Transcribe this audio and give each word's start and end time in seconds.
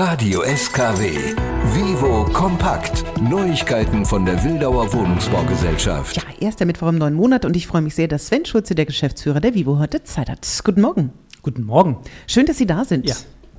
Radio 0.00 0.44
SKW. 0.44 1.10
Vivo 1.74 2.24
Kompakt. 2.32 3.02
Neuigkeiten 3.20 4.06
von 4.06 4.24
der 4.24 4.44
Wildauer 4.44 4.92
Wohnungsbaugesellschaft. 4.92 6.14
Ja, 6.18 6.22
erster 6.38 6.66
Mittwoch 6.66 6.90
im 6.90 6.98
neuen 6.98 7.14
Monat 7.14 7.44
und 7.44 7.56
ich 7.56 7.66
freue 7.66 7.82
mich 7.82 7.96
sehr, 7.96 8.06
dass 8.06 8.28
Sven 8.28 8.44
Schulze, 8.44 8.76
der 8.76 8.86
Geschäftsführer 8.86 9.40
der 9.40 9.54
Vivo, 9.54 9.80
heute 9.80 10.04
Zeit 10.04 10.30
hat. 10.30 10.46
Guten 10.62 10.82
Morgen. 10.82 11.12
Guten 11.42 11.64
Morgen. 11.64 11.96
Schön, 12.28 12.46
dass 12.46 12.58
Sie 12.58 12.66
da 12.66 12.84
sind. 12.84 13.08
Ja. 13.08 13.16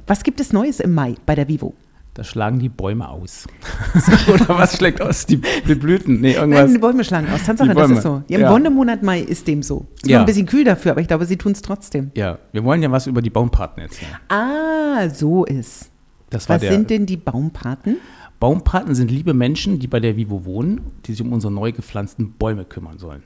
Was 0.08 0.24
gibt 0.24 0.40
es 0.40 0.54
Neues 0.54 0.80
im 0.80 0.94
Mai 0.94 1.16
bei 1.26 1.36
der 1.36 1.50
Vivo? 1.50 1.74
Da 2.14 2.24
schlagen 2.24 2.58
die 2.60 2.70
Bäume 2.70 3.10
aus. 3.10 3.46
Oder 4.34 4.48
was 4.48 4.78
schlägt 4.78 5.02
aus? 5.02 5.26
Die, 5.26 5.42
die 5.68 5.76
Blüten? 5.76 6.22
Nee, 6.22 6.36
irgendwas. 6.36 6.62
Nein, 6.62 6.74
die 6.74 6.80
Bäume 6.80 7.04
schlagen 7.04 7.28
aus. 7.34 7.44
Tatsache, 7.44 7.76
das 7.76 7.92
ist 7.92 8.04
so. 8.04 8.24
Ja, 8.30 8.38
Im 8.38 8.42
Ja. 8.44 8.52
Wonnemonat 8.54 9.04
Mai 9.04 9.20
ist 9.20 9.46
dem 9.46 9.62
so. 9.62 9.88
Ist 9.96 10.08
Ja. 10.08 10.22
ein 10.22 10.26
bisschen 10.26 10.46
kühl 10.46 10.64
dafür, 10.64 10.92
aber 10.94 11.02
ich 11.02 11.10
glaube, 11.10 11.26
Sie 11.26 11.36
tun 11.36 11.52
es 11.52 11.62
trotzdem. 11.62 12.12
Ja, 12.16 12.40
wir 12.54 12.64
wollen 12.64 12.82
ja 12.82 12.90
was 12.90 13.08
über 13.08 13.22
die 13.22 13.30
Baumpaten 13.30 13.82
erzählen. 13.82 14.14
Ah, 14.30 15.10
so 15.10 15.44
ist. 15.44 15.89
Was 16.32 16.46
der 16.46 16.60
sind 16.72 16.90
denn 16.90 17.06
die 17.06 17.18
Baumpaten? 17.18 17.98
Baumpaten 18.40 18.96
sind 18.96 19.12
liebe 19.12 19.34
Menschen, 19.34 19.80
die 19.80 19.88
bei 19.88 20.00
der 20.00 20.16
Vivo 20.16 20.46
wohnen, 20.46 20.82
die 21.06 21.12
sich 21.12 21.22
um 21.22 21.34
unsere 21.34 21.52
neu 21.52 21.72
gepflanzten 21.72 22.32
Bäume 22.34 22.64
kümmern 22.66 22.98
sollen. 22.98 23.24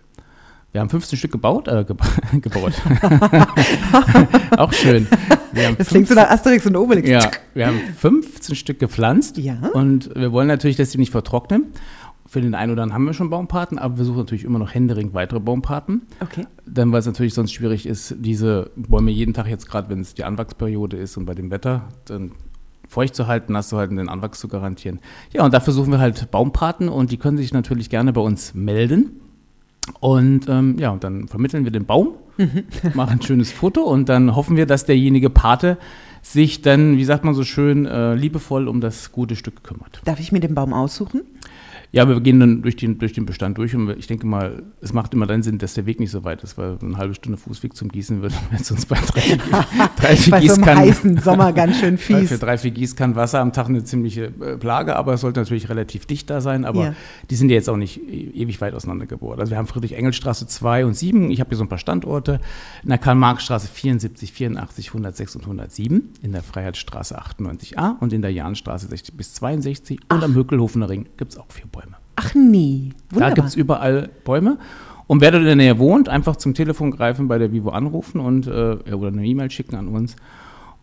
Wir 0.71 0.81
haben 0.81 0.89
15 0.89 1.19
Stück 1.19 1.31
gebaut, 1.31 1.67
äh, 1.67 1.83
geba 1.85 2.03
gebaut. 2.41 2.73
Auch 4.57 4.73
schön. 4.73 5.07
Das 5.77 5.89
klingt 5.89 6.07
so 6.07 6.15
nach 6.15 6.29
Asterix 6.31 6.65
und 6.65 6.75
Obelix. 6.75 7.07
Ja, 7.07 7.29
wir 7.53 7.67
haben 7.67 7.79
15 7.97 8.55
Stück 8.55 8.79
gepflanzt 8.79 9.37
Ja. 9.37 9.57
und 9.73 10.09
wir 10.15 10.31
wollen 10.31 10.47
natürlich, 10.47 10.77
dass 10.77 10.91
sie 10.91 10.97
nicht 10.97 11.11
vertrocknen. 11.11 11.65
Für 12.25 12.41
den 12.41 12.55
einen 12.55 12.71
oder 12.71 12.81
anderen 12.83 12.95
haben 12.95 13.05
wir 13.05 13.13
schon 13.13 13.29
Baumpaten, 13.29 13.77
aber 13.77 13.97
wir 13.99 14.05
suchen 14.05 14.17
natürlich 14.19 14.43
immer 14.45 14.57
noch 14.57 14.73
händeringend 14.73 15.13
weitere 15.13 15.39
Baumpaten. 15.39 16.01
Okay. 16.21 16.47
Dann, 16.65 16.91
weil 16.91 16.99
es 17.01 17.05
natürlich 17.05 17.35
sonst 17.35 17.53
schwierig 17.53 17.85
ist, 17.85 18.15
diese 18.17 18.71
Bäume 18.75 19.11
jeden 19.11 19.35
Tag 19.35 19.45
jetzt 19.47 19.69
gerade, 19.69 19.89
wenn 19.89 19.99
es 19.99 20.15
die 20.15 20.23
Anwachsperiode 20.23 20.97
ist 20.97 21.17
und 21.17 21.25
bei 21.25 21.35
dem 21.35 21.51
Wetter, 21.51 21.89
dann 22.05 22.31
feucht 22.93 23.15
zu 23.15 23.27
halten, 23.27 23.57
hast 23.57 23.71
du 23.71 23.77
halt 23.77 23.91
den 23.91 24.07
Anwachs 24.07 24.39
zu 24.39 24.47
garantieren. 24.47 24.99
Ja, 25.33 25.43
und 25.43 25.53
dafür 25.53 25.73
suchen 25.73 25.91
wir 25.91 25.99
halt 25.99 26.31
Baumpaten 26.31 26.89
und 26.89 27.11
die 27.11 27.17
können 27.17 27.37
sich 27.37 27.51
natürlich 27.51 27.89
gerne 27.89 28.13
bei 28.13 28.21
uns 28.21 28.53
melden. 28.53 29.19
Und 29.99 30.47
ähm, 30.47 30.77
ja, 30.79 30.91
und 30.91 31.03
dann 31.03 31.27
vermitteln 31.27 31.65
wir 31.65 31.71
den 31.71 31.85
Baum, 31.85 32.13
machen 32.93 33.19
ein 33.19 33.21
schönes 33.21 33.51
Foto 33.51 33.81
und 33.81 34.07
dann 34.07 34.35
hoffen 34.35 34.55
wir, 34.55 34.65
dass 34.65 34.85
derjenige 34.85 35.29
Pate 35.29 35.77
sich 36.21 36.61
dann, 36.61 36.97
wie 36.97 37.03
sagt 37.03 37.25
man 37.25 37.33
so 37.33 37.43
schön, 37.43 37.85
äh, 37.85 38.15
liebevoll 38.15 38.69
um 38.69 38.79
das 38.79 39.11
gute 39.11 39.35
Stück 39.35 39.63
kümmert. 39.63 40.01
Darf 40.05 40.21
ich 40.21 40.31
mir 40.31 40.39
den 40.39 40.55
Baum 40.55 40.73
aussuchen? 40.73 41.21
Ja, 41.95 42.07
wir 42.09 42.19
gehen 42.21 42.39
dann 42.39 42.63
durch 42.63 42.75
den, 42.75 42.97
durch 42.97 43.13
den 43.13 43.27
Bestand 43.27 43.55
durch 43.59 43.75
und 43.75 43.87
ich 43.91 44.07
denke 44.07 44.25
mal, 44.25 44.63
es 44.81 44.93
macht 44.93 45.13
immer 45.13 45.27
dann 45.27 45.43
Sinn, 45.43 45.59
dass 45.59 45.75
der 45.75 45.85
Weg 45.85 45.99
nicht 45.99 46.09
so 46.09 46.23
weit 46.23 46.41
ist, 46.41 46.57
weil 46.57 46.79
eine 46.81 46.97
halbe 46.97 47.13
Stunde 47.13 47.37
Fußweg 47.37 47.75
zum 47.75 47.89
Gießen 47.89 48.23
würde 48.23 48.33
jetzt 48.51 48.71
uns 48.71 48.87
bei 48.87 48.95
drei, 48.95 49.37
drei 49.97 50.15
vier 50.15 50.31
Bei 50.31 50.41
so 50.47 50.53
einem 50.55 50.63
Gießkannen, 50.63 50.77
heißen 50.89 51.17
Sommer 51.19 51.53
ganz 51.53 51.79
schön 51.79 51.99
weil 52.09 52.21
für 52.23 52.27
fies. 52.29 52.39
drei, 52.39 52.57
vier 52.57 52.71
Gießkannen 52.71 53.15
Wasser 53.15 53.41
am 53.41 53.53
Tag 53.53 53.69
eine 53.69 53.83
ziemliche 53.83 54.25
äh, 54.41 54.57
Plage, 54.57 54.95
aber 54.95 55.13
es 55.13 55.21
sollte 55.21 55.39
natürlich 55.39 55.69
relativ 55.69 56.07
dicht 56.07 56.31
da 56.31 56.41
sein, 56.41 56.65
aber 56.65 56.83
Ja. 56.83 56.95
die 57.29 57.35
sind 57.35 57.49
ja 57.49 57.55
jetzt 57.57 57.69
auch 57.69 57.77
nicht 57.77 58.01
e- 58.01 58.31
ewig 58.41 58.59
weit 58.59 58.73
auseinandergebohrt. 58.73 59.39
Also 59.39 59.51
wir 59.51 59.59
haben 59.59 59.67
Friedrich-Engel-Straße 59.67 60.47
2 60.47 60.87
und 60.87 60.95
7, 60.95 61.29
ich 61.29 61.41
habe 61.41 61.49
hier 61.49 61.57
so 61.59 61.63
ein 61.63 61.69
paar 61.69 61.77
Standorte, 61.77 62.39
in 62.81 62.89
der 62.89 62.97
Karl-Marx-Straße 62.97 63.67
74, 63.67 64.33
84, 64.33 64.87
106 64.87 65.35
und 65.35 65.43
107, 65.43 66.09
in 66.23 66.31
der 66.31 66.41
Freiheitsstraße 66.41 67.19
98a 67.21 67.99
und 67.99 68.13
in 68.13 68.23
der 68.23 68.31
Jahnstraße 68.31 68.87
60 68.87 69.15
bis 69.15 69.35
62 69.35 69.99
und 70.11 70.23
am 70.23 70.33
Hökelhofener 70.33 70.89
Ring 70.89 71.05
gibt 71.17 71.33
es 71.33 71.37
auch 71.37 71.45
vier 71.51 71.67
Bäume. 71.67 71.82
Ach 72.25 72.33
nee, 72.35 72.89
Da 73.09 73.15
wunderbar. 73.15 73.35
gibt 73.35 73.47
es 73.47 73.55
überall 73.55 74.09
Bäume. 74.23 74.57
Und 75.07 75.21
wer 75.21 75.31
dort 75.31 75.41
in 75.41 75.47
der 75.47 75.55
Nähe 75.55 75.79
wohnt, 75.79 76.07
einfach 76.09 76.37
zum 76.37 76.53
Telefon 76.53 76.91
greifen, 76.91 77.27
bei 77.27 77.37
der 77.37 77.51
Vivo 77.51 77.69
anrufen 77.71 78.19
und 78.21 78.47
äh, 78.47 78.51
oder 78.93 79.09
eine 79.09 79.25
E-Mail 79.25 79.51
schicken 79.51 79.75
an 79.75 79.87
uns. 79.89 80.15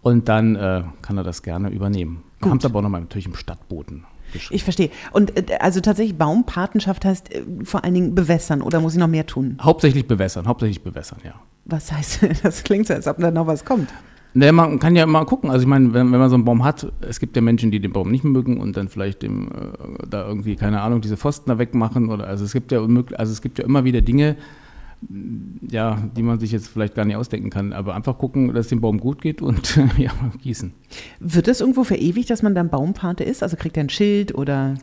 Und 0.02 0.28
dann 0.28 0.56
äh, 0.56 0.82
kann 1.02 1.16
er 1.16 1.24
das 1.24 1.42
gerne 1.42 1.70
übernehmen. 1.70 2.22
Wir 2.41 2.50
haben 2.50 2.58
es 2.58 2.64
aber 2.64 2.78
auch 2.78 2.82
nochmal 2.82 3.00
natürlich 3.02 3.27
im 3.27 3.34
Stadtboden 3.34 4.05
geschrieben. 4.32 4.56
Ich 4.56 4.64
verstehe. 4.64 4.91
Und 5.12 5.36
äh, 5.50 5.56
also 5.60 5.80
tatsächlich 5.80 6.16
Baumpatenschaft 6.16 7.05
heißt 7.05 7.34
äh, 7.34 7.42
vor 7.64 7.84
allen 7.84 7.94
Dingen 7.94 8.14
bewässern 8.14 8.62
oder 8.62 8.80
muss 8.80 8.92
ich 8.94 8.98
noch 8.98 9.08
mehr 9.08 9.27
tun? 9.27 9.58
hauptsächlich 9.60 10.06
bewässern, 10.06 10.47
hauptsächlich 10.47 10.82
bewässern, 10.82 11.19
ja. 11.25 11.34
Was 11.66 11.91
heißt, 11.93 12.20
das 12.43 12.62
klingt 12.62 12.87
so, 12.87 12.94
als 12.94 13.06
ob 13.09 13.19
da 13.19 13.31
noch 13.31 13.47
was 13.47 13.64
kommt. 13.64 13.88
Ne, 14.32 14.52
man 14.52 14.78
kann 14.78 14.94
ja 14.94 15.06
mal 15.06 15.24
gucken. 15.24 15.50
Also 15.50 15.62
ich 15.62 15.68
meine, 15.68 15.92
wenn, 15.92 16.12
wenn 16.12 16.20
man 16.20 16.30
so 16.30 16.36
einen 16.36 16.44
Baum 16.44 16.62
hat, 16.64 16.91
es 17.00 17.18
gibt 17.18 17.34
ja 17.34 17.42
Menschen, 17.42 17.70
die 17.70 17.80
den 17.80 17.92
Baum 17.92 18.10
nicht 18.10 18.24
mögen 18.24 18.60
und 18.60 18.76
dann 18.76 18.88
vielleicht 18.88 19.22
dem 19.22 19.48
äh, 19.48 20.06
da 20.08 20.26
irgendwie 20.26 20.56
keine 20.56 20.82
Ahnung 20.82 21.00
diese 21.00 21.16
Pfosten 21.16 21.50
da 21.50 21.58
wegmachen 21.58 22.10
oder 22.10 22.26
also 22.26 22.44
es 22.44 22.52
gibt 22.52 22.70
ja 22.70 22.80
also 22.80 23.32
es 23.32 23.42
gibt 23.42 23.58
ja 23.58 23.64
immer 23.64 23.84
wieder 23.84 24.02
Dinge, 24.02 24.36
m, 25.08 25.58
ja, 25.69 25.98
die 26.16 26.22
man 26.22 26.38
sich 26.38 26.52
jetzt 26.52 26.69
vielleicht 26.69 26.94
gar 26.94 27.04
nicht 27.04 27.16
ausdenken 27.16 27.50
kann. 27.50 27.72
Aber 27.72 27.96
einfach 27.96 28.19
gucken, 28.19 28.54
dass 28.54 28.66
es 28.66 28.70
dem 28.70 28.80
Baum 28.80 29.00
gut 29.00 29.20
geht 29.20 29.42
und 29.42 29.80
ja 29.98 30.12
gießen. 30.42 30.72
Wird 31.19 31.48
das 31.48 31.60
irgendwo 31.60 31.82
verewigt, 31.82 32.30
dass 32.30 32.42
man 32.42 32.54
dann 32.54 32.69
Baumpate 32.69 33.24
ist? 33.24 33.42
Also 33.42 33.56
kriegt 33.56 33.76
er 33.76 33.84
ein 33.84 33.90
Schild 33.90 34.34
oder 34.34 34.74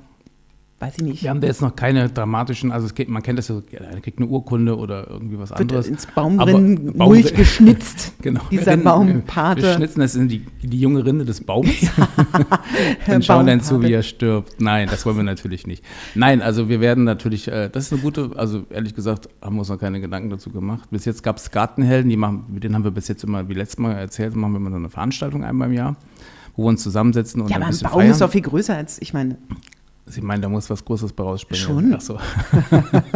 weiß 0.79 0.93
ich 0.97 1.03
nicht. 1.03 1.23
Wir 1.23 1.31
haben 1.31 1.41
da 1.41 1.47
jetzt 1.47 1.61
noch 1.61 1.75
keine 1.75 2.07
dramatischen, 2.09 2.71
also 2.71 2.85
es 2.85 2.93
geht, 2.93 3.09
man 3.09 3.23
kennt 3.23 3.39
das 3.39 3.47
ja, 3.47 3.55
einer 3.89 3.99
kriegt 3.99 4.19
eine 4.19 4.27
Urkunde 4.27 4.77
oder 4.77 5.09
irgendwie 5.09 5.39
was 5.39 5.49
Wird 5.49 5.61
anderes. 5.61 5.87
ins 5.87 6.05
Baumrinnen 6.05 6.77
Aber 6.89 6.97
Baum- 6.97 7.07
Mulch 7.07 7.33
geschnitzt. 7.35 8.13
Genau. 8.21 8.41
Dieser 8.51 8.75
Baumpate. 8.77 9.61
Wir 9.61 9.73
schnitzen 9.75 9.99
das 10.01 10.15
in 10.15 10.27
die, 10.27 10.45
die 10.61 10.79
junge 10.79 11.05
Rinde 11.05 11.23
des 11.25 11.41
Baumes. 11.43 11.73
Herr 12.99 13.15
und 13.15 13.25
schauen 13.25 13.47
dann 13.47 13.61
zu, 13.61 13.75
Baumpate. 13.75 13.89
wie 13.89 13.93
er 13.95 14.03
stirbt. 14.03 14.59
Nein, 14.59 14.87
das 14.89 15.05
wollen 15.05 15.15
wir 15.17 15.23
natürlich 15.23 15.65
nicht. 15.65 15.83
Nein, 16.15 16.41
also 16.41 16.67
wir 16.69 16.81
werden 16.81 17.03
natürlich, 17.05 17.47
äh, 17.47 17.69
das 17.69 17.85
ist 17.85 17.93
eine 17.93 18.01
gute, 18.01 18.31
also 18.35 18.63
ehrlich 18.69 18.93
gesagt, 18.95 19.29
haben 19.41 19.55
wir 19.55 19.59
uns 19.59 19.69
noch 19.69 19.79
keine 19.79 20.01
Gedanken 20.01 20.29
dazu 20.29 20.49
gemacht. 20.51 20.89
Bis 20.91 21.05
jetzt 21.05 21.23
gab 21.23 21.37
es 21.37 21.51
Gartenhelden, 21.51 22.09
die 22.09 22.17
machen, 22.17 22.45
mit 22.49 22.63
denen 22.63 22.75
haben 22.75 22.83
wir 22.83 22.91
bis 22.91 23.07
jetzt 23.07 23.23
immer, 23.23 23.47
wie 23.49 23.53
letztes 23.53 23.77
Mal 23.79 23.93
erzählt, 23.93 24.35
machen 24.35 24.51
wir 24.53 24.57
immer 24.57 24.71
so 24.71 24.75
eine 24.77 24.89
Veranstaltung 24.89 25.43
einmal 25.43 25.69
im 25.69 25.73
Jahr, 25.73 25.95
wo 26.55 26.63
wir 26.63 26.69
uns 26.69 26.83
zusammensetzen 26.83 27.41
und 27.41 27.49
Ja, 27.49 27.55
aber 27.57 27.65
ein 27.65 27.71
bisschen 27.71 27.89
Baum 27.89 27.99
feiern. 28.01 28.11
ist 28.11 28.21
doch 28.21 28.31
viel 28.31 28.41
größer 28.41 28.75
als, 28.75 29.01
ich 29.01 29.13
meine, 29.13 29.37
Sie 30.07 30.21
meinen, 30.21 30.41
da 30.41 30.49
muss 30.49 30.69
was 30.69 30.83
Großes 30.85 31.13
bei 31.13 31.23
rausspringen. 31.23 31.65
Schon. 31.65 31.93
Ach 31.95 32.01
so. 32.01 32.17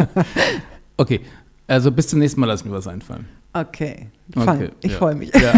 okay, 0.98 1.22
also 1.68 1.92
bis 1.92 2.08
zum 2.08 2.20
nächsten 2.20 2.40
Mal 2.42 2.48
lassen 2.48 2.70
wir 2.70 2.78
was 2.78 2.88
einfallen. 2.88 3.26
okay. 3.54 4.08
Okay. 4.34 4.70
Ich 4.82 4.94
ja. 4.94 4.98
freue 4.98 5.16
mich. 5.16 5.30
Ja. 5.36 5.52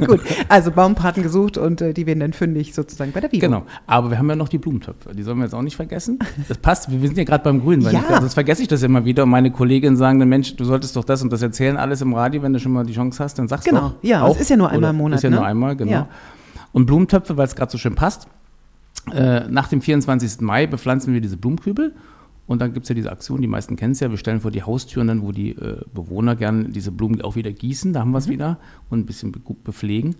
Gut, 0.06 0.20
also 0.50 0.70
Baumpaten 0.70 1.22
gesucht 1.22 1.56
und 1.56 1.80
äh, 1.80 1.94
die 1.94 2.04
werden 2.06 2.20
dann 2.20 2.34
fündig 2.34 2.74
sozusagen 2.74 3.12
bei 3.12 3.20
der 3.20 3.32
Vivo. 3.32 3.40
Genau, 3.40 3.64
aber 3.86 4.10
wir 4.10 4.18
haben 4.18 4.28
ja 4.28 4.36
noch 4.36 4.50
die 4.50 4.58
Blumentöpfe, 4.58 5.14
die 5.14 5.22
sollen 5.22 5.38
wir 5.38 5.44
jetzt 5.44 5.54
auch 5.54 5.62
nicht 5.62 5.76
vergessen. 5.76 6.18
Das 6.48 6.58
passt, 6.58 6.90
wir 6.90 7.00
sind 7.00 7.16
ja 7.16 7.24
gerade 7.24 7.42
beim 7.44 7.62
Grün, 7.62 7.82
weil 7.82 7.94
Ja. 7.94 8.00
ich, 8.10 8.16
sonst 8.16 8.34
vergesse 8.34 8.60
ich 8.60 8.68
das 8.68 8.82
immer 8.82 9.06
wieder 9.06 9.22
und 9.22 9.30
meine 9.30 9.50
Kolleginnen 9.50 9.96
sagen 9.96 10.18
dann, 10.18 10.28
Mensch, 10.28 10.54
du 10.56 10.64
solltest 10.64 10.96
doch 10.96 11.04
das 11.04 11.22
und 11.22 11.32
das 11.32 11.40
erzählen, 11.40 11.78
alles 11.78 12.02
im 12.02 12.12
Radio, 12.12 12.42
wenn 12.42 12.52
du 12.52 12.60
schon 12.60 12.72
mal 12.72 12.84
die 12.84 12.92
Chance 12.92 13.24
hast, 13.24 13.38
dann 13.38 13.48
sag's 13.48 13.64
Genau, 13.64 13.80
doch. 13.80 13.94
ja, 14.02 14.28
es 14.28 14.38
ist 14.40 14.50
ja 14.50 14.56
nur 14.58 14.68
einmal 14.68 14.90
im 14.90 14.96
Monat, 14.96 15.16
Ist 15.16 15.22
ja 15.22 15.30
ne? 15.30 15.36
nur 15.36 15.46
einmal, 15.46 15.76
genau. 15.76 15.90
Ja. 15.92 16.08
Und 16.72 16.84
Blumentöpfe, 16.86 17.36
weil 17.38 17.46
es 17.46 17.56
gerade 17.56 17.72
so 17.72 17.78
schön 17.78 17.94
passt. 17.94 18.26
Äh, 19.12 19.48
nach 19.48 19.68
dem 19.68 19.80
24. 19.80 20.40
Mai 20.40 20.66
bepflanzen 20.66 21.14
wir 21.14 21.20
diese 21.20 21.36
Blumenkübel 21.36 21.94
und 22.46 22.60
dann 22.60 22.72
gibt 22.72 22.84
es 22.84 22.88
ja 22.88 22.94
diese 22.94 23.12
Aktion, 23.12 23.40
die 23.40 23.46
meisten 23.46 23.76
kennen 23.76 23.92
es 23.92 24.00
ja, 24.00 24.10
wir 24.10 24.18
stellen 24.18 24.40
vor 24.40 24.50
die 24.50 24.62
Haustüren 24.62 25.08
dann, 25.08 25.22
wo 25.22 25.32
die 25.32 25.50
äh, 25.50 25.80
Bewohner 25.94 26.36
gerne 26.36 26.64
diese 26.64 26.90
Blumen 26.90 27.20
auch 27.22 27.36
wieder 27.36 27.52
gießen, 27.52 27.92
da 27.92 28.00
haben 28.00 28.10
wir 28.10 28.18
es 28.18 28.28
wieder 28.28 28.58
und 28.88 29.00
ein 29.00 29.06
bisschen 29.06 29.32
be 29.32 29.40
gut 29.40 29.64
bepflegen. 29.64 30.16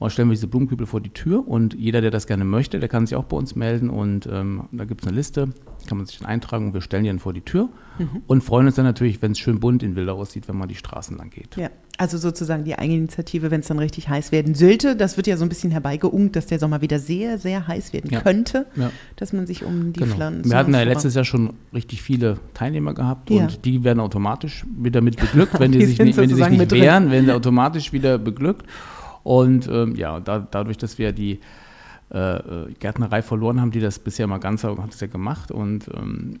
Und 0.00 0.04
dann 0.06 0.10
stellen 0.10 0.28
wir 0.28 0.34
diese 0.34 0.46
Blumenkübel 0.46 0.86
vor 0.86 1.00
die 1.00 1.10
Tür 1.10 1.46
und 1.48 1.74
jeder, 1.74 2.00
der 2.00 2.12
das 2.12 2.26
gerne 2.28 2.44
möchte, 2.44 2.78
der 2.78 2.88
kann 2.88 3.06
sich 3.06 3.16
auch 3.16 3.24
bei 3.24 3.36
uns 3.36 3.56
melden 3.56 3.90
und 3.90 4.28
ähm, 4.30 4.64
da 4.70 4.84
gibt 4.84 5.02
es 5.02 5.08
eine 5.08 5.16
Liste, 5.16 5.48
kann 5.88 5.98
man 5.98 6.06
sich 6.06 6.18
dann 6.18 6.28
eintragen 6.28 6.68
und 6.68 6.74
wir 6.74 6.82
stellen 6.82 7.02
die 7.02 7.10
dann 7.10 7.18
vor 7.18 7.32
die 7.32 7.40
Tür 7.40 7.68
und 8.28 8.44
freuen 8.44 8.66
uns 8.66 8.76
dann 8.76 8.84
natürlich, 8.84 9.20
wenn 9.22 9.32
es 9.32 9.40
schön 9.40 9.58
bunt 9.58 9.82
in 9.82 9.96
Wildau 9.96 10.18
aussieht, 10.20 10.46
wenn 10.46 10.56
man 10.56 10.68
die 10.68 10.76
Straßen 10.76 11.16
lang 11.16 11.30
geht. 11.30 11.56
Ja, 11.56 11.68
also 11.96 12.16
sozusagen 12.16 12.62
die 12.62 12.78
Eigeninitiative, 12.78 13.50
wenn 13.50 13.58
es 13.58 13.66
dann 13.66 13.80
richtig 13.80 14.08
heiß 14.08 14.30
werden 14.30 14.54
sollte. 14.54 14.94
Das 14.94 15.16
wird 15.16 15.26
ja 15.26 15.36
so 15.36 15.44
ein 15.44 15.48
bisschen 15.48 15.72
herbeigeungt, 15.72 16.36
dass 16.36 16.46
der 16.46 16.60
Sommer 16.60 16.80
wieder 16.80 17.00
sehr, 17.00 17.38
sehr 17.38 17.66
heiß 17.66 17.92
werden 17.92 18.10
Ja. 18.12 18.20
könnte, 18.20 18.66
Ja. 18.76 18.92
dass 19.16 19.32
man 19.32 19.48
sich 19.48 19.64
um 19.64 19.92
die 19.92 19.98
Genau. 19.98 20.14
Pflanzen. 20.14 20.48
Wir 20.48 20.56
hatten 20.58 20.74
ja 20.74 20.82
letztes 20.84 21.14
Jahr 21.14 21.24
schon 21.24 21.54
richtig 21.74 22.00
viele 22.02 22.38
Teilnehmer 22.54 22.94
gehabt 22.94 23.30
Ja. 23.30 23.42
und 23.42 23.64
die 23.64 23.82
werden 23.82 23.98
automatisch 23.98 24.64
wieder 24.78 25.00
mit 25.00 25.16
beglückt, 25.16 25.54
wenn 25.58 25.72
die, 25.72 25.78
Die 25.78 25.86
sich 25.86 25.98
nicht, 25.98 26.16
wenn 26.16 26.28
die 26.28 26.36
sich 26.36 26.48
nicht 26.50 26.70
wehren, 26.70 27.10
werden 27.10 27.26
sie 27.26 27.32
automatisch 27.32 27.92
wieder 27.92 28.16
beglückt. 28.18 28.64
Und 29.28 29.68
ähm, 29.70 29.94
ja, 29.94 30.20
da, 30.20 30.38
dadurch, 30.38 30.78
dass 30.78 30.96
wir 30.96 31.12
die 31.12 31.40
äh, 32.10 32.36
äh, 32.36 32.72
Gärtnerei 32.78 33.20
verloren 33.20 33.60
haben, 33.60 33.70
die 33.72 33.80
das 33.80 33.98
bisher 33.98 34.26
mal 34.26 34.38
ganz 34.38 34.64
hat 34.64 34.78
das 34.88 35.00
ja 35.00 35.06
gemacht 35.06 35.50
und 35.50 35.86
ähm, 35.94 36.38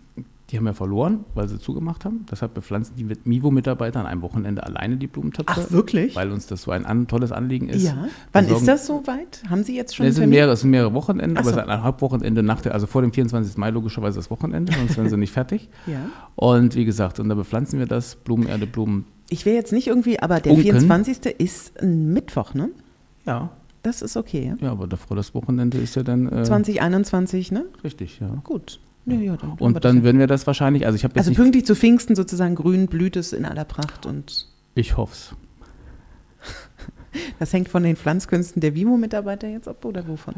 die 0.50 0.56
haben 0.56 0.64
ja 0.64 0.72
verloren, 0.72 1.26
weil 1.34 1.46
sie 1.48 1.58
zugemacht 1.58 2.06
haben. 2.06 2.24
Deshalb 2.30 2.54
bepflanzen 2.54 2.96
die 2.96 3.04
mit 3.04 3.26
Mivo-Mitarbeiter 3.26 4.00
an 4.00 4.06
einem 4.06 4.22
Wochenende 4.22 4.64
alleine 4.64 4.96
die 4.96 5.06
Blumentöpfe. 5.06 5.52
Ach, 5.66 5.70
wirklich? 5.70 6.16
Weil 6.16 6.30
uns 6.32 6.46
das 6.46 6.62
so 6.62 6.70
ein 6.70 6.86
an, 6.86 7.06
tolles 7.08 7.30
Anliegen 7.30 7.68
ist. 7.68 7.82
ja. 7.82 8.08
Wann 8.32 8.46
Wir 8.46 8.52
ist 8.56 8.64
sorgen- 8.64 8.66
das 8.66 8.86
soweit? 8.86 9.42
Haben 9.50 9.62
Sie 9.64 9.76
jetzt 9.76 9.94
schon 9.94 10.04
Nee, 10.06 10.10
es, 10.10 10.16
sind 10.16 10.30
mehrere, 10.30 10.52
es 10.52 10.60
sind 10.62 10.70
mehrere 10.70 10.94
Wochenenden, 10.94 11.36
Ach 11.36 11.42
aber 11.42 11.50
so. 11.50 11.58
es 11.58 11.64
ist 11.66 11.70
ein 11.70 11.82
Hauptwochenende 11.82 12.42
nach 12.42 12.62
der, 12.62 12.72
also 12.72 12.86
vor 12.86 13.02
dem 13.02 13.12
24. 13.12 13.58
Mai 13.58 13.68
logischerweise 13.68 14.16
das 14.18 14.30
Wochenende, 14.30 14.72
sonst 14.72 14.96
wären 14.96 15.10
sie 15.10 15.18
nicht 15.18 15.32
fertig. 15.34 15.68
Ja. 15.86 16.06
Und 16.36 16.74
wie 16.74 16.86
gesagt, 16.86 17.20
und 17.20 17.28
da 17.28 17.34
bepflanzen 17.34 17.78
wir 17.78 17.86
das, 17.86 18.14
Blumenerde, 18.16 18.66
Blumen. 18.66 19.04
Ich 19.28 19.44
will 19.44 19.52
jetzt 19.52 19.72
nicht 19.74 19.88
irgendwie, 19.88 20.18
aber 20.18 20.40
der 20.40 20.52
Unken. 20.52 20.62
24. 20.64 21.26
ist 21.38 21.78
ein 21.82 22.14
Mittwoch, 22.14 22.54
ne? 22.54 22.70
Ja. 23.28 23.50
Das 23.82 24.02
ist 24.02 24.16
okay, 24.16 24.48
ja? 24.58 24.66
Ja, 24.66 24.72
aber 24.72 24.86
davor 24.88 25.16
das 25.16 25.34
Wochenende 25.34 25.78
ist 25.78 25.94
ja 25.94 26.02
dann 26.02 26.26
äh, 26.32 26.42
2021, 26.42 27.52
ne? 27.52 27.64
richtig, 27.84 28.18
ja. 28.20 28.28
Gut. 28.42 28.80
Ja, 29.06 29.14
ja, 29.14 29.36
dann 29.36 29.52
Und 29.52 29.84
dann 29.84 30.02
werden 30.02 30.18
wir 30.18 30.26
das 30.26 30.46
wahrscheinlich, 30.46 30.84
also 30.84 30.96
ich 30.96 31.04
habe 31.04 31.14
jetzt 31.14 31.28
Also 31.28 31.40
pünktlich 31.40 31.64
zu 31.64 31.74
Pfingsten 31.76 32.16
sozusagen 32.16 32.54
grün 32.56 32.88
blüht 32.88 33.16
es 33.16 33.32
in 33.32 33.44
aller 33.46 33.64
Pracht 33.64 34.04
und 34.04 34.48
ich 34.74 34.96
hoffe 34.96 35.34
das 37.38 37.52
hängt 37.52 37.68
von 37.68 37.82
den 37.82 37.96
Pflanzkünsten 37.96 38.60
der 38.60 38.74
Vimo-Mitarbeiter 38.74 39.48
jetzt 39.48 39.68
ab 39.68 39.84
oder 39.84 40.06
wovon? 40.06 40.34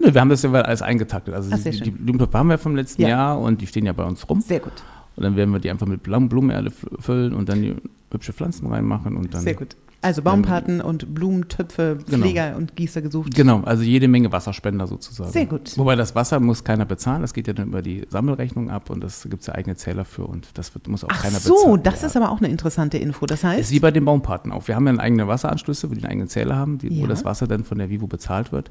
Nö, 0.00 0.12
wir 0.14 0.20
haben 0.20 0.28
das 0.30 0.42
ja 0.42 0.50
alles 0.52 0.80
eingetaktet. 0.82 1.34
Also 1.34 1.50
Ach, 1.52 1.58
die, 1.58 1.70
die. 1.80 1.90
Blumentöpfe 1.90 2.38
haben 2.38 2.48
wir 2.50 2.58
vom 2.58 2.76
letzten 2.76 3.02
Ja. 3.02 3.08
Jahr 3.08 3.40
und 3.40 3.60
die 3.60 3.66
stehen 3.66 3.84
ja 3.86 3.92
bei 3.92 4.04
uns 4.04 4.28
rum. 4.28 4.40
Sehr 4.40 4.60
gut. 4.60 4.72
Und 5.16 5.24
dann 5.24 5.34
werden 5.36 5.50
wir 5.52 5.58
die 5.58 5.70
einfach 5.70 5.86
mit 5.88 6.02
Blumen- 6.04 6.28
Blumenerde 6.28 6.70
füllen 7.00 7.34
und 7.34 7.48
dann 7.48 7.80
hübsche 8.10 8.32
Pflanzen 8.32 8.66
reinmachen 8.66 9.16
und 9.16 9.34
dann. 9.34 9.42
Sehr 9.42 9.54
gut. 9.54 9.76
Also 10.00 10.22
Baumpaten 10.22 10.80
und 10.80 11.12
Blumentöpfe, 11.12 11.98
Genau. 12.08 12.22
Pfleger 12.22 12.56
und 12.56 12.76
Gießer 12.76 13.02
gesucht. 13.02 13.34
Genau, 13.34 13.62
also 13.64 13.82
jede 13.82 14.06
Menge 14.06 14.30
Wasserspender 14.30 14.86
sozusagen. 14.86 15.32
Sehr 15.32 15.46
gut. 15.46 15.76
Wobei 15.76 15.96
das 15.96 16.14
Wasser 16.14 16.38
muss 16.38 16.62
keiner 16.62 16.84
bezahlen, 16.84 17.22
das 17.22 17.34
geht 17.34 17.48
ja 17.48 17.52
dann 17.52 17.66
über 17.68 17.82
die 17.82 18.06
Sammelrechnung 18.08 18.70
ab 18.70 18.90
und 18.90 19.00
das 19.02 19.24
gibt 19.28 19.40
es 19.40 19.48
ja 19.48 19.56
eigene 19.56 19.74
Zähler 19.74 20.04
für 20.04 20.24
und 20.24 20.50
das 20.54 20.72
wird, 20.72 20.86
muss 20.86 21.02
auch 21.02 21.08
Ach 21.10 21.22
keiner 21.22 21.40
so, 21.40 21.52
bezahlen. 21.54 21.82
das 21.82 22.02
ja. 22.02 22.06
ist 22.06 22.16
aber 22.16 22.30
auch 22.30 22.38
eine 22.38 22.46
interessante 22.46 22.96
Info. 22.96 23.26
Das 23.26 23.40
ist 23.40 23.44
heißt, 23.44 23.70
wie 23.72 23.80
bei 23.80 23.90
den 23.90 24.04
Baumpaten 24.04 24.52
auch. 24.52 24.68
Wir 24.68 24.76
haben 24.76 24.86
ja 24.86 24.96
eigene 25.00 25.26
Wasseranschlüsse, 25.26 25.90
wo 25.90 25.94
die 25.94 26.02
einen 26.02 26.10
eigenen 26.12 26.28
Zähler 26.28 26.54
haben, 26.54 26.78
die, 26.78 26.94
Ja. 26.94 27.02
wo 27.02 27.08
das 27.08 27.24
Wasser 27.24 27.48
dann 27.48 27.64
von 27.64 27.78
der 27.78 27.90
Vivo 27.90 28.06
bezahlt 28.06 28.52
wird. 28.52 28.70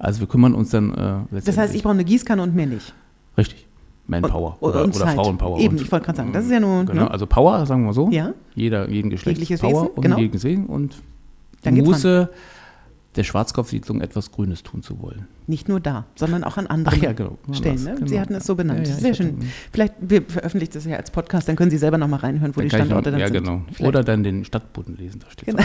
Also 0.00 0.18
wir 0.18 0.26
kümmern 0.26 0.54
uns 0.56 0.70
dann 0.70 0.92
äh, 1.30 1.40
das 1.44 1.56
heißt, 1.56 1.72
ich 1.76 1.84
brauche 1.84 1.94
eine 1.94 2.04
Gießkanne 2.04 2.42
und 2.42 2.56
mehr 2.56 2.66
nicht. 2.66 2.92
Richtig. 3.38 3.68
Manpower 4.06 4.56
Und- 4.60 4.70
oder, 4.70 4.82
oder 4.84 4.92
Zeit. 4.92 5.14
Frauenpower. 5.14 5.58
Eben, 5.60 5.76
Und, 5.76 5.80
ich 5.82 5.90
wollte 5.90 6.04
gerade 6.06 6.16
sagen, 6.18 6.32
das 6.32 6.44
ist 6.44 6.50
ja 6.50 6.60
nur, 6.60 6.84
Genau, 6.84 7.04
ne? 7.04 7.10
also 7.10 7.26
Power, 7.26 7.64
sagen 7.66 7.84
wir 7.86 7.92
so. 7.94 8.10
Ja. 8.10 8.34
Jeder, 8.54 8.88
jeden 8.90 9.10
Geschlechts 9.10 9.40
Jegliches 9.40 9.60
Power 9.60 9.84
Wesen, 9.84 9.94
und 9.94 10.02
genau. 10.02 10.18
jeden 10.18 10.38
Sehen 10.38 10.66
und 10.66 10.96
Dann 11.62 11.74
Muße 11.76 12.30
der 13.16 13.22
Schwarzkopfsiedlung 13.22 14.00
etwas 14.00 14.32
Grünes 14.32 14.64
tun 14.64 14.82
zu 14.82 15.00
wollen. 15.00 15.28
Nicht 15.46 15.68
nur 15.68 15.78
da, 15.78 16.04
sondern 16.16 16.42
auch 16.42 16.56
an 16.56 16.66
anderen 16.66 17.00
ja, 17.00 17.12
genau. 17.12 17.38
Ja, 17.46 17.54
Stellen. 17.54 17.76
das, 17.76 17.84
Ne? 17.84 17.94
genau. 17.94 18.06
Sie 18.08 18.20
hatten 18.20 18.34
es 18.34 18.44
so 18.44 18.56
benannt. 18.56 18.88
Ja, 18.88 18.92
ja, 18.94 18.98
Sehr 19.00 19.14
schön. 19.14 19.38
Vielleicht, 19.70 19.94
wir 20.00 20.22
veröffentlichen 20.22 20.72
das 20.74 20.84
ja 20.84 20.96
als 20.96 21.12
Podcast, 21.12 21.48
dann 21.48 21.54
können 21.54 21.70
Sie 21.70 21.78
selber 21.78 21.96
nochmal 21.96 22.18
reinhören, 22.20 22.56
wo 22.56 22.60
Dann 22.60 22.68
die 22.70 22.74
Standorte 22.74 23.10
noch- 23.12 23.18
dann 23.18 23.20
ja, 23.20 23.26
sind. 23.28 23.44
genau. 23.44 23.62
Vielleicht. 23.72 23.88
Oder 23.88 24.02
dann 24.02 24.24
den 24.24 24.44
Stadtboden 24.44 24.96
lesen, 24.96 25.20
da 25.20 25.30
steht 25.30 25.46
Genau. 25.46 25.62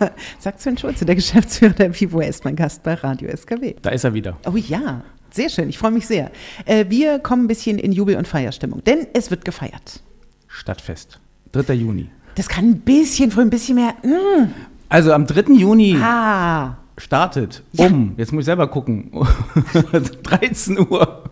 Ja. 0.00 0.10
Sagt 0.38 0.60
Sven 0.60 0.76
Schulze, 0.76 1.06
der 1.06 1.14
Geschäftsführer 1.14 1.72
der 1.72 1.98
Vivo, 1.98 2.20
ist 2.20 2.44
mein 2.44 2.54
Gast 2.54 2.82
bei 2.82 2.92
Radio 2.94 3.30
SKW. 3.34 3.76
Da 3.80 3.90
ist 3.90 4.04
er 4.04 4.12
wieder. 4.12 4.36
Oh 4.46 4.56
ja, 4.56 5.02
sehr 5.32 5.48
schön, 5.48 5.68
ich 5.68 5.78
freue 5.78 5.90
mich 5.92 6.06
sehr. 6.06 6.30
Äh, 6.66 6.86
wir 6.88 7.18
kommen 7.18 7.44
ein 7.44 7.48
bisschen 7.48 7.78
in 7.78 7.92
Jubel- 7.92 8.16
und 8.16 8.26
Feierstimmung, 8.28 8.82
denn 8.84 9.06
es 9.14 9.30
wird 9.30 9.44
gefeiert. 9.44 10.00
Stadtfest. 10.48 11.18
3. 11.52 11.72
Juni. 11.74 12.08
Das 12.36 12.48
kann 12.48 12.64
ein 12.64 12.80
bisschen 12.80 13.30
früh, 13.30 13.42
ein 13.42 13.50
bisschen 13.50 13.74
mehr. 13.76 13.94
Mm, 14.02 14.48
Also 14.88 15.12
am 15.12 15.26
3. 15.26 15.52
Juni 15.54 15.96
ah, 16.00 16.76
startet 16.96 17.62
Ja. 17.72 17.86
um, 17.86 18.14
jetzt 18.16 18.32
muss 18.32 18.40
ich 18.42 18.46
selber 18.46 18.68
gucken, 18.68 19.10
13 20.22 20.78
Uhr. 20.78 21.24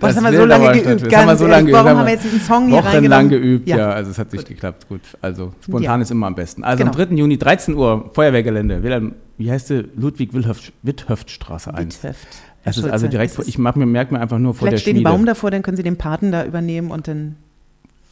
das 0.00 0.16
haben 0.16 0.24
wir 0.32 0.38
so 0.38 0.44
lange 0.46 0.72
geübt. 0.72 0.86
Das 0.86 0.92
haben 1.02 1.02
wir 1.02 1.08
ganz 1.10 1.40
so 1.40 1.46
lange 1.46 1.64
geübt. 1.66 1.76
Warum 1.84 1.98
haben 1.98 2.06
wir 2.06 2.12
jetzt 2.14 2.24
diesen 2.24 2.40
Song 2.40 2.68
hier 2.68 2.78
Wochenlang 2.78 3.28
geübt, 3.28 3.68
ja. 3.68 3.76
Ja. 3.76 3.90
also 3.90 4.10
es 4.10 4.18
hat 4.18 4.32
nicht 4.32 4.48
geklappt. 4.48 4.88
Gut, 4.88 5.00
also 5.20 5.52
spontan 5.62 5.82
Ja. 5.82 6.02
ist 6.02 6.10
immer 6.10 6.26
am 6.26 6.34
besten. 6.34 6.64
Also 6.64 6.84
am 6.84 6.90
Genau. 6.92 7.04
3. 7.06 7.14
Juni, 7.16 7.38
13 7.38 7.74
Uhr, 7.74 8.10
Feuerwehrgelände, 8.14 8.82
Wilhelm, 8.82 9.14
wie 9.36 9.50
heißt 9.50 9.68
sie? 9.68 9.88
Ludwig-Wilhöft-Straße 9.96 11.72
1. 11.74 12.02
Withhöft. 12.02 12.28
Das 12.76 12.84
ist 12.84 12.90
also 12.90 13.08
direkt, 13.08 13.32
vor, 13.34 13.46
ich 13.46 13.58
merke 13.58 13.78
mir, 13.78 13.86
merk 13.86 14.12
mir 14.12 14.20
einfach 14.20 14.38
nur 14.38 14.54
vor 14.54 14.66
der 14.68 14.72
Vielleicht 14.78 14.82
steht 14.82 14.92
ein 14.94 14.96
Schmiede. 14.98 15.10
Baum 15.10 15.26
davor, 15.26 15.50
dann 15.50 15.62
können 15.62 15.76
Sie 15.76 15.82
den 15.82 15.96
Paten 15.96 16.32
da 16.32 16.44
übernehmen 16.44 16.90
und 16.90 17.08
dann, 17.08 17.36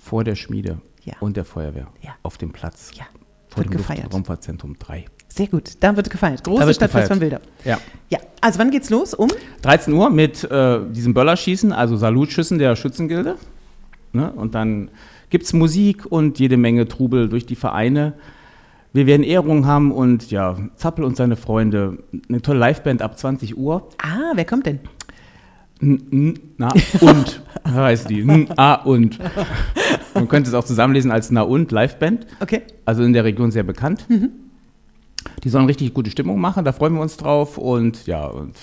Vor 0.03 0.25
der 0.25 0.35
Schmiede 0.37 0.79
Ja. 1.05 1.15
und 1.21 1.37
der 1.37 1.45
Feuerwehr. 1.45 1.89
Ja. 2.03 2.11
Auf 2.23 2.39
dem 2.39 2.51
Platz. 2.53 2.91
ja, 2.95 3.05
Vor 3.49 3.59
wird 3.65 3.73
dem 3.73 3.79
gefeiert. 3.79 4.03
Luftraumfahrtzentrum 4.05 4.77
3. 4.79 5.05
Sehr 5.29 5.49
gut, 5.49 5.73
da 5.81 5.97
wird 5.97 6.09
gefeiert. 6.11 6.43
Große 6.45 6.73
Stadtfest 6.75 7.09
von 7.09 7.21
Wildau. 7.21 7.39
Ja. 7.65 7.79
Ja, 8.09 8.19
also 8.41 8.59
wann 8.59 8.71
geht's 8.71 8.89
los? 8.91 9.13
Um? 9.13 9.29
13 9.63 9.93
Uhr 9.93 10.09
mit 10.11 10.45
äh, 10.45 10.79
diesem 10.91 11.13
Böllerschießen, 11.13 11.73
also 11.73 11.97
Salutschüssen 11.97 12.59
der 12.59 12.75
Schützengilde. 12.77 13.37
Ne? 14.13 14.33
Und 14.33 14.55
dann 14.55 14.91
gibt 15.29 15.45
es 15.45 15.53
Musik 15.53 16.07
und 16.07 16.39
jede 16.39 16.57
Menge 16.57 16.89
Trubel 16.89 17.29
durch 17.29 17.45
die 17.45 17.57
Vereine. 17.57 18.15
Wir 18.97 19.07
werden 19.07 19.25
Ehrungen 19.25 19.67
haben 19.67 19.93
und 19.93 20.31
ja, 20.31 20.57
Zappel 20.77 21.05
und 21.05 21.19
seine 21.19 21.37
Freunde. 21.37 21.99
Eine 22.31 22.41
tolle 22.41 22.61
Liveband 22.61 23.03
ab 23.03 23.19
20 23.19 23.55
Uhr. 23.55 23.91
Ah, 23.99 24.33
wer 24.33 24.47
kommt 24.47 24.65
denn? 24.65 24.81
N, 25.83 26.39
na 26.57 26.73
und 27.03 27.43
heißt 27.69 28.09
die. 28.09 28.21
N, 28.21 28.49
a 28.57 28.77
und. 28.77 29.19
Man 30.15 30.29
könnte 30.29 30.49
es 30.49 30.55
auch 30.55 30.65
zusammenlesen 30.65 31.11
als 31.11 31.31
Na 31.31 31.43
und 31.43 31.73
Liveband. 31.73 32.27
Okay. 32.41 32.63
Also 32.87 33.03
in 33.03 33.13
der 33.13 33.25
Region 33.25 33.51
sehr 33.51 33.65
bekannt. 33.65 34.07
Mhm. 34.09 34.31
Die 35.45 35.51
sollen 35.51 35.67
richtig 35.67 35.93
gute 35.93 36.11
Stimmung 36.11 36.41
machen, 36.41 36.65
da 36.65 36.73
freuen 36.73 36.95
wir 36.95 37.03
uns 37.03 37.19
drauf 37.19 37.59
und 37.59 38.07
ja, 38.07 38.25
und 38.25 38.55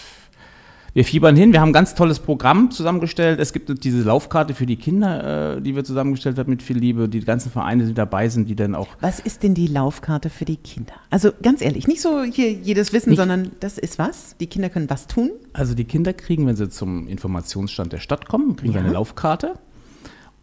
wir 0.94 1.04
fiebern 1.06 1.36
hin. 1.36 1.54
Wir 1.54 1.62
haben 1.62 1.70
ein 1.70 1.74
ganz 1.74 1.96
tolles 1.96 2.20
Programm 2.20 2.70
zusammengestellt. 2.70 3.40
Es 3.40 3.52
gibt 3.52 3.84
diese 3.84 4.04
Laufkarte 4.04 4.54
für 4.54 4.66
die 4.68 4.76
Kinder, 4.76 5.56
äh, 5.58 5.62
die 5.62 5.76
wir 5.76 5.84
zusammengestellt 5.84 6.38
haben 6.38 6.50
mit 6.52 6.62
viel 6.62 6.78
Liebe. 6.78 7.10
Die 7.10 7.20
ganzen 7.22 7.52
Vereine, 7.52 7.86
die 7.86 7.94
dabei 7.94 8.30
sind, 8.30 8.48
die 8.48 8.56
dann 8.56 8.76
auch. 8.76 8.88
Was 9.02 9.20
ist 9.20 9.42
denn 9.44 9.56
die 9.56 9.68
Laufkarte 9.68 10.30
für 10.30 10.46
die 10.46 10.58
Kinder? 10.58 10.94
Also 11.10 11.32
ganz 11.42 11.62
ehrlich, 11.62 11.88
nicht 11.88 12.02
so 12.02 12.24
hier 12.24 12.52
jedes 12.52 12.94
Wissen, 12.94 13.10
Nicht- 13.10 13.18
sondern 13.20 13.52
das 13.60 13.78
ist 13.78 13.98
was. 13.98 14.36
Die 14.40 14.48
Kinder 14.48 14.70
können 14.70 14.90
was 14.90 15.08
tun. 15.08 15.32
Also 15.54 15.74
die 15.74 15.86
Kinder 15.86 16.14
kriegen, 16.14 16.46
wenn 16.46 16.56
sie 16.56 16.70
zum 16.70 17.08
Informationsstand 17.08 17.92
der 17.94 18.00
Stadt 18.00 18.28
kommen, 18.28 18.56
kriegen 18.56 18.74
sie 18.74 18.78
Ja. 18.80 18.84
eine 18.84 18.94
Laufkarte. 18.94 19.54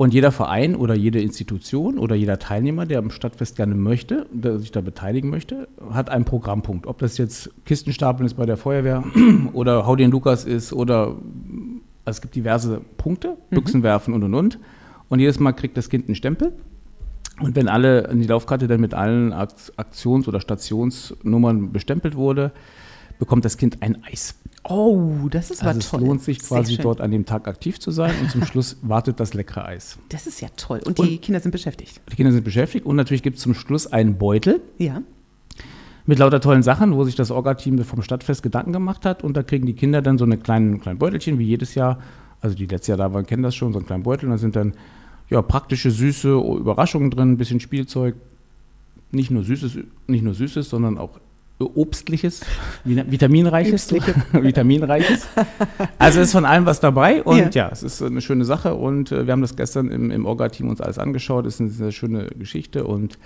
Und 0.00 0.14
jeder 0.14 0.32
Verein 0.32 0.76
oder 0.76 0.94
jede 0.94 1.20
Institution 1.20 1.98
oder 1.98 2.14
jeder 2.14 2.38
Teilnehmer, 2.38 2.86
der 2.86 3.00
am 3.00 3.10
Stadtfest 3.10 3.54
gerne 3.54 3.74
möchte, 3.74 4.24
der 4.32 4.58
sich 4.58 4.72
da 4.72 4.80
beteiligen 4.80 5.28
möchte, 5.28 5.68
hat 5.90 6.08
einen 6.08 6.24
Programmpunkt. 6.24 6.86
Ob 6.86 6.96
das 7.00 7.18
jetzt 7.18 7.50
Kistenstapeln 7.66 8.24
ist 8.24 8.32
bei 8.32 8.46
der 8.46 8.56
Feuerwehr 8.56 9.04
oder 9.52 9.86
Hau 9.86 9.96
den 9.96 10.10
Lukas 10.10 10.46
ist 10.46 10.72
oder 10.72 11.16
also 12.06 12.16
es 12.16 12.22
gibt 12.22 12.34
diverse 12.34 12.80
Punkte, 12.96 13.36
Büchsen 13.50 13.82
werfen 13.82 14.14
und 14.14 14.22
und 14.22 14.32
und. 14.32 14.58
Und 15.10 15.20
jedes 15.20 15.38
Mal 15.38 15.52
kriegt 15.52 15.76
das 15.76 15.90
Kind 15.90 16.06
einen 16.06 16.14
Stempel. 16.14 16.54
Und 17.38 17.54
wenn 17.54 17.68
alle 17.68 18.04
in 18.04 18.22
die 18.22 18.26
Laufkarte 18.26 18.68
dann 18.68 18.80
mit 18.80 18.94
allen 18.94 19.34
Akt- 19.34 19.74
Aktions- 19.76 20.26
oder 20.26 20.40
Stationsnummern 20.40 21.72
bestempelt 21.72 22.16
wurde, 22.16 22.52
bekommt 23.20 23.44
das 23.44 23.56
Kind 23.56 23.80
ein 23.82 24.02
Eis. 24.02 24.34
Oh, 24.64 25.28
das 25.30 25.50
ist 25.52 25.60
Also 25.62 25.70
aber 25.70 25.78
es 25.78 25.88
toll. 25.90 26.00
lohnt 26.00 26.22
sich 26.22 26.40
quasi 26.40 26.76
dort 26.76 27.00
an 27.00 27.12
dem 27.12 27.24
Tag 27.24 27.46
aktiv 27.46 27.78
zu 27.78 27.92
sein 27.92 28.12
und 28.20 28.30
zum 28.30 28.44
Schluss 28.46 28.76
wartet 28.82 29.20
das 29.20 29.32
leckere 29.34 29.64
Eis. 29.64 29.98
Das 30.08 30.26
ist 30.26 30.40
ja 30.40 30.48
toll. 30.56 30.80
Und 30.84 30.98
die 30.98 31.18
Kinder 31.18 31.38
sind 31.40 31.52
beschäftigt. 31.52 32.00
Die 32.10 32.16
Kinder 32.16 32.32
sind 32.32 32.42
beschäftigt 32.44 32.84
und 32.84 32.96
natürlich 32.96 33.22
gibt 33.22 33.36
es 33.36 33.42
zum 33.44 33.54
Schluss 33.54 33.86
einen 33.86 34.18
Beutel 34.18 34.60
Ja. 34.78 35.00
mit 36.06 36.18
lauter 36.18 36.40
tollen 36.40 36.62
Sachen, 36.64 36.94
wo 36.94 37.04
sich 37.04 37.14
das 37.14 37.30
Orga-Team 37.30 37.78
vom 37.84 38.02
Stadtfest 38.02 38.42
Gedanken 38.42 38.72
gemacht 38.72 39.04
hat 39.06 39.22
und 39.22 39.36
da 39.36 39.42
kriegen 39.44 39.66
die 39.66 39.74
Kinder 39.74 40.02
dann 40.02 40.18
so 40.18 40.24
eine 40.24 40.36
kleinen, 40.36 40.80
kleinen 40.80 40.98
Beutelchen, 40.98 41.38
wie 41.38 41.44
jedes 41.44 41.74
Jahr. 41.76 41.98
Also 42.42 42.56
die 42.56 42.66
letztes 42.66 42.88
Jahr 42.88 42.98
da 42.98 43.12
waren, 43.12 43.26
kennen 43.26 43.42
das 43.42 43.54
schon, 43.54 43.72
so 43.72 43.78
einen 43.78 43.86
kleinen 43.86 44.02
Beutel. 44.02 44.26
Und 44.26 44.32
da 44.32 44.38
sind 44.38 44.56
dann 44.56 44.74
ja, 45.28 45.40
praktische, 45.42 45.90
süße 45.90 46.32
Überraschungen 46.32 47.10
drin, 47.10 47.32
ein 47.32 47.36
bisschen 47.36 47.60
Spielzeug. 47.60 48.16
Nicht 49.12 49.30
nur 49.30 49.42
Süßes, 49.44 49.78
nicht 50.06 50.22
nur 50.22 50.34
Süßes, 50.34 50.68
sondern 50.70 50.96
auch 50.98 51.20
Obstliches, 51.66 52.40
Vita- 52.84 53.04
Vitaminreiches. 53.10 53.92
Vitaminreiches. 54.32 55.26
Also 55.98 56.20
ist 56.20 56.32
von 56.32 56.44
allem 56.44 56.66
was 56.66 56.80
dabei 56.80 57.22
und 57.22 57.54
ja, 57.54 57.68
es 57.70 57.82
ist 57.82 58.02
eine 58.02 58.20
schöne 58.20 58.44
Sache 58.44 58.74
und 58.74 59.12
äh, 59.12 59.26
wir 59.26 59.32
haben 59.32 59.42
das 59.42 59.56
gestern 59.56 59.90
im, 59.90 60.10
im 60.10 60.26
Orga-Team 60.26 60.68
uns 60.68 60.80
alles 60.80 60.98
angeschaut. 60.98 61.46
Es 61.46 61.54
ist 61.54 61.60
eine 61.60 61.70
sehr 61.70 61.92
schöne 61.92 62.26
Geschichte 62.38 62.84
und 62.84 63.18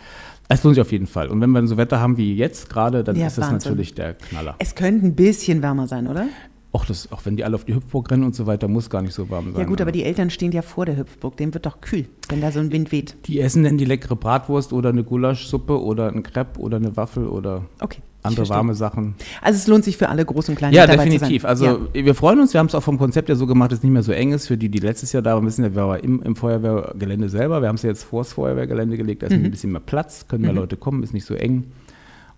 es 0.48 0.62
lohnt 0.62 0.74
sich 0.76 0.82
auf 0.82 0.92
jeden 0.92 1.06
Fall. 1.06 1.28
Und 1.28 1.40
wenn 1.40 1.50
wir 1.50 1.66
so 1.66 1.76
Wetter 1.76 2.00
haben 2.00 2.16
wie 2.16 2.34
jetzt 2.34 2.68
gerade, 2.70 3.04
dann 3.04 3.16
Ja, 3.16 3.28
ist 3.28 3.38
das 3.38 3.50
Wahnsinn. 3.50 3.70
natürlich 3.70 3.94
der 3.94 4.14
Knaller. 4.14 4.56
Es 4.58 4.74
könnte 4.74 5.06
ein 5.06 5.14
bisschen 5.14 5.62
wärmer 5.62 5.86
sein, 5.86 6.06
oder? 6.06 6.26
Auch, 6.72 6.84
das, 6.86 7.12
auch 7.12 7.24
wenn 7.24 7.36
die 7.36 7.44
alle 7.44 7.54
auf 7.54 7.64
die 7.64 7.74
Hüpfburg 7.76 8.10
rennen 8.10 8.24
und 8.24 8.34
so 8.34 8.46
weiter, 8.48 8.66
muss 8.66 8.90
gar 8.90 9.00
nicht 9.00 9.14
so 9.14 9.30
warm 9.30 9.52
sein. 9.52 9.60
Ja 9.60 9.64
gut, 9.66 9.80
aber 9.80 9.92
die 9.92 10.02
Eltern 10.02 10.28
stehen 10.30 10.50
ja 10.50 10.60
vor 10.60 10.86
der 10.86 10.96
Hüpfburg. 10.96 11.36
Dem 11.36 11.54
wird 11.54 11.66
doch 11.66 11.80
kühl, 11.80 12.06
wenn 12.28 12.40
da 12.40 12.50
so 12.50 12.58
ein 12.58 12.72
Wind 12.72 12.90
weht. 12.90 13.14
die 13.26 13.38
essen 13.40 13.62
dann 13.62 13.78
die 13.78 13.84
leckere 13.84 14.16
Bratwurst 14.16 14.72
oder 14.72 14.88
eine 14.88 15.04
Gulaschsuppe 15.04 15.80
oder 15.80 16.08
ein 16.08 16.24
Crepe 16.24 16.58
oder 16.58 16.78
eine 16.78 16.96
Waffel 16.96 17.28
oder 17.28 17.64
Okay. 17.80 18.00
Andere 18.24 18.48
warme 18.48 18.74
Sachen. 18.74 19.14
Also 19.42 19.58
es 19.58 19.66
lohnt 19.66 19.84
sich 19.84 19.96
für 19.96 20.08
alle 20.08 20.24
Groß 20.24 20.48
und 20.48 20.54
Kleine 20.56 20.74
Ja, 20.74 20.86
definitiv. 20.86 21.44
Also 21.44 21.64
ja. 21.64 21.78
wir 21.92 22.14
freuen 22.14 22.40
uns. 22.40 22.52
Wir 22.52 22.58
haben 22.60 22.66
es 22.66 22.74
auch 22.74 22.82
vom 22.82 22.98
Konzept 22.98 23.28
ja 23.28 23.34
so 23.36 23.46
gemacht, 23.46 23.70
dass 23.72 23.78
es 23.78 23.82
nicht 23.84 23.92
mehr 23.92 24.02
so 24.02 24.12
eng 24.12 24.32
ist. 24.32 24.46
Für 24.46 24.56
die, 24.56 24.68
die 24.68 24.78
letztes 24.78 25.12
Jahr 25.12 25.22
da 25.22 25.34
waren, 25.34 25.44
wissen 25.46 25.62
ja, 25.64 25.74
wir 25.74 25.86
waren 25.86 26.00
im, 26.00 26.22
im 26.22 26.36
Feuerwehrgelände 26.36 27.28
selber. 27.28 27.60
Wir 27.60 27.68
haben 27.68 27.76
es 27.76 27.82
ja 27.82 27.90
jetzt 27.90 28.04
vor 28.04 28.22
das 28.22 28.32
Feuerwehrgelände 28.32 28.96
gelegt. 28.96 29.22
Da 29.22 29.26
ist 29.26 29.36
Mhm. 29.36 29.44
ein 29.44 29.50
bisschen 29.50 29.72
mehr 29.72 29.80
Platz, 29.80 30.26
können 30.28 30.42
mehr 30.42 30.52
Leute 30.52 30.76
kommen, 30.76 31.02
ist 31.02 31.12
nicht 31.14 31.26
so 31.26 31.34
eng. 31.34 31.64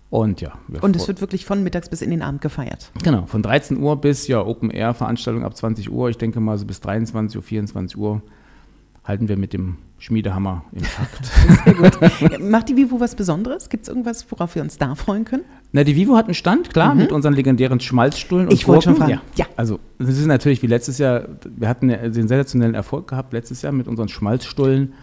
Und 0.09 0.39
ja. 0.39 0.53
wir 0.67 0.83
Und 0.83 0.95
es 0.95 1.07
wird 1.07 1.19
wirklich 1.19 1.45
von 1.45 1.63
mittags 1.63 1.89
bis 1.89 2.01
in 2.01 2.11
den 2.11 2.21
Abend 2.21 2.41
gefeiert. 2.41 2.91
Genau, 3.03 3.25
von 3.25 3.41
13 3.41 3.77
Uhr 3.77 3.99
bis 3.99 4.27
ja 4.27 4.41
Open 4.45 4.69
Air 4.71 4.93
Veranstaltung 4.93 5.43
ab 5.43 5.55
20 5.55 5.91
Uhr. 5.91 6.09
Ich 6.09 6.17
denke 6.17 6.39
mal 6.39 6.57
so 6.57 6.65
bis 6.65 6.79
23 6.79 7.35
Uhr, 7.37 7.43
24 7.43 7.97
Uhr 7.97 8.21
halten 9.03 9.27
wir 9.27 9.37
mit 9.37 9.53
dem 9.53 9.75
Schmiedehammer 9.99 10.63
im 10.73 10.83
Takt. 10.83 12.39
Macht 12.39 12.69
die 12.69 12.75
Vivo 12.75 12.99
was 12.99 13.15
Besonderes? 13.15 13.69
Gibt 13.69 13.83
es 13.83 13.89
irgendwas, 13.89 14.25
worauf 14.29 14.55
wir 14.55 14.61
uns 14.61 14.77
da 14.77 14.95
freuen 14.95 15.25
können? 15.25 15.43
Na, 15.71 15.83
die 15.83 15.95
Vivo 15.95 16.15
hat 16.15 16.25
einen 16.25 16.33
Stand, 16.33 16.71
klar, 16.71 16.95
mit 16.95 17.11
unseren 17.11 17.33
legendären 17.33 17.79
Schmalzstullen 17.79 18.47
und 18.47 18.53
Mhm. 18.53 18.57
Ich 18.57 18.67
wollte 18.67 18.83
schon 18.83 18.95
fragen. 18.95 19.19
Ja. 19.35 19.45
Also, 19.55 19.79
das 19.99 20.17
ist 20.17 20.25
natürlich 20.25 20.61
wie 20.61 20.67
letztes 20.67 20.97
Jahr, 20.97 21.27
wir 21.43 21.67
hatten 21.67 21.89
ja 21.89 21.97
den 21.97 22.13
sensationellen 22.13 22.75
Erfolg 22.75 23.07
gehabt 23.07 23.33
letztes 23.33 23.61
Jahr 23.61 23.73
mit 23.73 23.87
unseren 23.87 24.07
Schmalzstullen, 24.07 24.93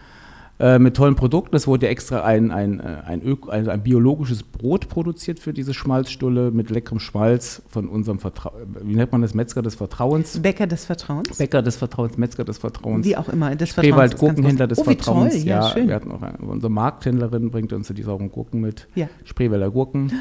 äh, 0.61 0.79
mit 0.79 0.97
tollen 0.97 1.17
Produkten. 1.17 1.57
Es 1.57 1.67
wurde 1.67 1.87
ja 1.87 1.93
extra 1.93 2.23
ein, 2.23 2.51
ein, 2.51 2.79
äh, 2.79 3.03
ein, 3.07 3.23
Öko, 3.23 3.51
also 3.51 3.71
ein 3.71 3.83
biologisches 3.83 4.45
Brot 4.45 4.89
produziert 4.89 5.41
für 5.41 5.53
diese 5.53 5.75
Schmalzstulle 5.75 6.53
mit 6.53 6.71
leckerem 6.71 7.01
Schmalz 7.01 7.63
von 7.69 7.89
unserem 7.89 8.21
Vertrau 8.21 8.53
wie 8.83 8.95
nennt 8.95 9.11
man 9.11 9.23
das, 9.23 9.35
Metzger 9.35 9.63
des 9.63 9.75
Vertrauens. 9.75 10.41
Bäcker 10.41 10.67
des 10.67 10.85
Vertrauens? 10.85 11.39
Bäcker 11.39 11.63
des 11.63 11.77
Vertrauens, 11.77 12.17
Metzger 12.19 12.45
des 12.45 12.59
Vertrauens. 12.59 13.05
Wie 13.05 13.17
auch 13.17 13.29
immer, 13.29 13.57
des 13.57 13.71
Spreewald 13.71 14.13
Vertrauens 14.13 14.15
ist 14.15 14.21
ganz 14.21 14.21
Gurkenhändler 14.21 14.67
des 14.69 14.79
oh, 14.79 14.83
wie 14.83 14.95
Vertrauens. 14.95 15.35
Toll. 15.35 15.43
Ja, 15.45 15.71
schön. 15.71 15.89
wir 15.89 15.95
hatten 15.97 16.13
auch 16.13 16.23
eine, 16.23 16.39
unsere 16.39 16.71
Markthändlerin 16.71 17.51
bringt 17.51 17.73
uns 17.73 17.89
die 17.89 18.03
sauren 18.03 18.31
Gurken 18.31 18.61
mit. 18.61 18.87
Ja. 18.95 19.09
Spreewälder 19.25 19.71
Gurken. 19.71 20.13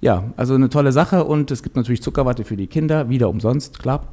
Ja, 0.00 0.24
also 0.36 0.54
eine 0.54 0.68
tolle 0.68 0.92
Sache 0.92 1.24
und 1.24 1.50
es 1.50 1.62
gibt 1.62 1.76
natürlich 1.76 2.02
Zuckerwatte 2.02 2.44
für 2.44 2.56
die 2.56 2.66
Kinder, 2.66 3.08
wieder 3.08 3.28
umsonst, 3.28 3.78
klar. 3.78 4.08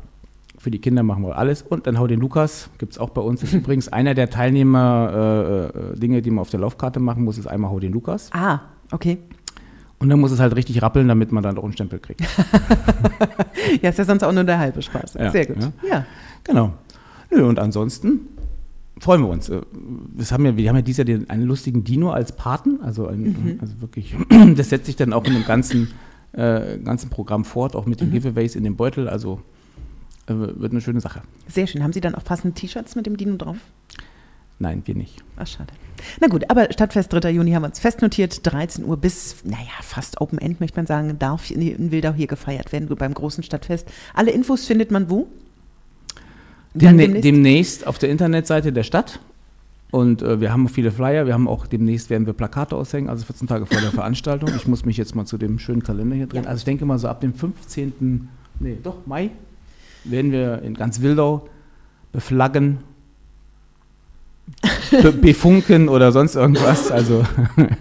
Für 0.59 0.71
die 0.71 0.79
Kinder 0.79 1.03
machen 1.03 1.23
wir 1.23 1.37
alles. 1.37 1.61
Und 1.61 1.87
dann 1.87 1.97
hau 1.97 2.05
den 2.05 2.19
Lukas, 2.19 2.69
gibt 2.77 2.91
es 2.91 2.99
auch 2.99 3.11
bei 3.11 3.21
uns. 3.21 3.39
Das 3.39 3.49
ist 3.49 3.55
übrigens 3.63 3.87
einer 3.87 4.13
der 4.13 4.29
Teilnehmer-Dinge, 4.29 6.17
äh, 6.17 6.21
die 6.21 6.29
man 6.31 6.39
auf 6.39 6.49
der 6.49 6.59
Laufkarte 6.59 6.99
machen 6.99 7.23
muss, 7.23 7.37
ist 7.37 7.47
einmal 7.47 7.71
hau 7.71 7.79
den 7.79 7.93
Lukas. 7.93 8.29
Ah, 8.33 8.59
okay. 8.91 9.17
Und 9.99 10.09
dann 10.09 10.19
muss 10.19 10.31
es 10.31 10.39
halt 10.39 10.55
richtig 10.55 10.81
rappeln, 10.81 11.07
damit 11.07 11.31
man 11.31 11.43
dann 11.43 11.57
auch 11.57 11.63
einen 11.63 11.73
Stempel 11.73 11.99
kriegt. 11.99 12.21
ja, 13.81 13.89
ist 13.89 13.99
ja 13.99 14.05
sonst 14.05 14.23
auch 14.23 14.31
nur 14.31 14.43
der 14.43 14.59
halbe 14.59 14.81
Spaß. 14.81 15.13
Ja, 15.15 15.31
Sehr 15.31 15.45
gut. 15.45 15.57
ja. 15.59 15.71
Ja. 15.89 16.05
Genau. 16.43 16.73
Nö, 17.31 17.45
und 17.45 17.57
ansonsten 17.59 18.21
freuen 18.99 19.21
wir 19.21 19.29
uns. 19.29 19.49
Äh, 19.49 19.61
Das 20.17 20.31
haben 20.31 20.45
ja, 20.45 20.57
wir 20.57 20.67
haben 20.69 20.75
ja 20.75 20.81
dieses 20.81 20.97
Jahr 20.97 21.05
den, 21.05 21.29
einen 21.29 21.43
lustigen 21.43 21.83
Dino 21.85 22.11
als 22.11 22.33
Paten, 22.33 22.79
also, 22.81 23.07
ein, 23.07 23.59
also 23.61 23.79
wirklich, 23.81 24.15
das 24.55 24.69
setzt 24.69 24.87
sich 24.87 24.95
dann 24.97 25.13
auch 25.13 25.23
in 25.25 25.33
dem 25.33 25.45
ganzen, 25.45 25.89
äh, 26.33 26.77
ganzen 26.79 27.09
Programm 27.09 27.45
fort, 27.45 27.75
auch 27.75 27.85
mit 27.85 28.01
den 28.01 28.11
Giveaways 28.11 28.55
in 28.55 28.63
dem 28.63 28.75
Beutel, 28.75 29.07
also 29.09 29.35
äh, 29.35 29.58
wird 30.29 30.71
eine 30.71 30.81
schöne 30.81 31.01
Sache. 31.01 31.21
Sehr 31.47 31.67
schön. 31.67 31.83
Haben 31.83 31.93
Sie 31.93 32.01
dann 32.01 32.15
auch 32.15 32.23
passende 32.23 32.53
T-Shirts 32.53 32.95
mit 32.95 33.05
dem 33.05 33.17
Dino 33.17 33.35
drauf? 33.35 33.57
Nein, 34.59 34.81
wir 34.85 34.93
nicht. 34.93 35.23
Ach, 35.37 35.47
schade. 35.47 35.73
Na 36.19 36.27
gut, 36.27 36.49
aber 36.49 36.71
Stadtfest 36.71 37.13
3. 37.13 37.31
Juni 37.31 37.51
haben 37.51 37.63
wir 37.63 37.69
uns 37.69 37.79
festnotiert. 37.79 38.41
13 38.45 38.83
Uhr 38.83 38.97
bis, 38.97 39.37
naja, 39.45 39.71
fast 39.81 40.19
Open 40.19 40.37
End, 40.37 40.59
möchte 40.59 40.77
man 40.77 40.85
sagen, 40.85 41.17
darf 41.17 41.49
in 41.49 41.91
Wildau 41.91 42.11
hier 42.11 42.27
gefeiert 42.27 42.73
werden 42.73 42.93
beim 42.93 43.13
großen 43.13 43.41
Stadtfest. 43.41 43.87
Alle 44.13 44.31
Infos 44.31 44.65
findet 44.65 44.91
man 44.91 45.09
wo? 45.09 45.27
Demne 46.73 47.21
demnächst 47.21 47.87
auf 47.87 47.97
der 47.97 48.09
Internetseite 48.09 48.73
der 48.73 48.83
Stadt. 48.83 49.21
Und 49.91 50.21
äh, 50.21 50.39
wir 50.41 50.51
haben 50.51 50.67
viele 50.67 50.91
Flyer. 50.91 51.25
Wir 51.25 51.33
haben 51.33 51.47
auch 51.47 51.65
demnächst 51.65 52.09
werden 52.09 52.27
wir 52.27 52.33
Plakate 52.33 52.75
aushängen, 52.75 53.09
also 53.09 53.25
14 53.25 53.47
Tage 53.47 53.65
vor 53.65 53.79
der 53.79 53.91
Veranstaltung. 53.91 54.49
Ich 54.55 54.67
muss 54.67 54.85
mich 54.85 54.97
jetzt 54.97 55.15
mal 55.15 55.25
zu 55.25 55.37
dem 55.37 55.57
schönen 55.57 55.83
Kalender 55.83 56.15
hier 56.15 56.27
drehen. 56.27 56.43
Ja. 56.43 56.49
Also 56.49 56.59
ich 56.59 56.65
denke 56.65 56.85
mal 56.85 56.99
so 56.99 57.07
ab 57.07 57.21
dem 57.21 57.33
15. 57.33 58.27
Nee, 58.59 58.77
doch, 58.83 59.07
Mai 59.07 59.31
werden 60.11 60.31
wir 60.31 60.61
in 60.61 60.73
ganz 60.73 61.01
Wildau 61.01 61.47
beflaggen, 62.11 62.79
be 64.91 65.11
befunken 65.21 65.89
oder 65.89 66.11
sonst 66.11 66.35
irgendwas. 66.35 66.91
Also 66.91 67.25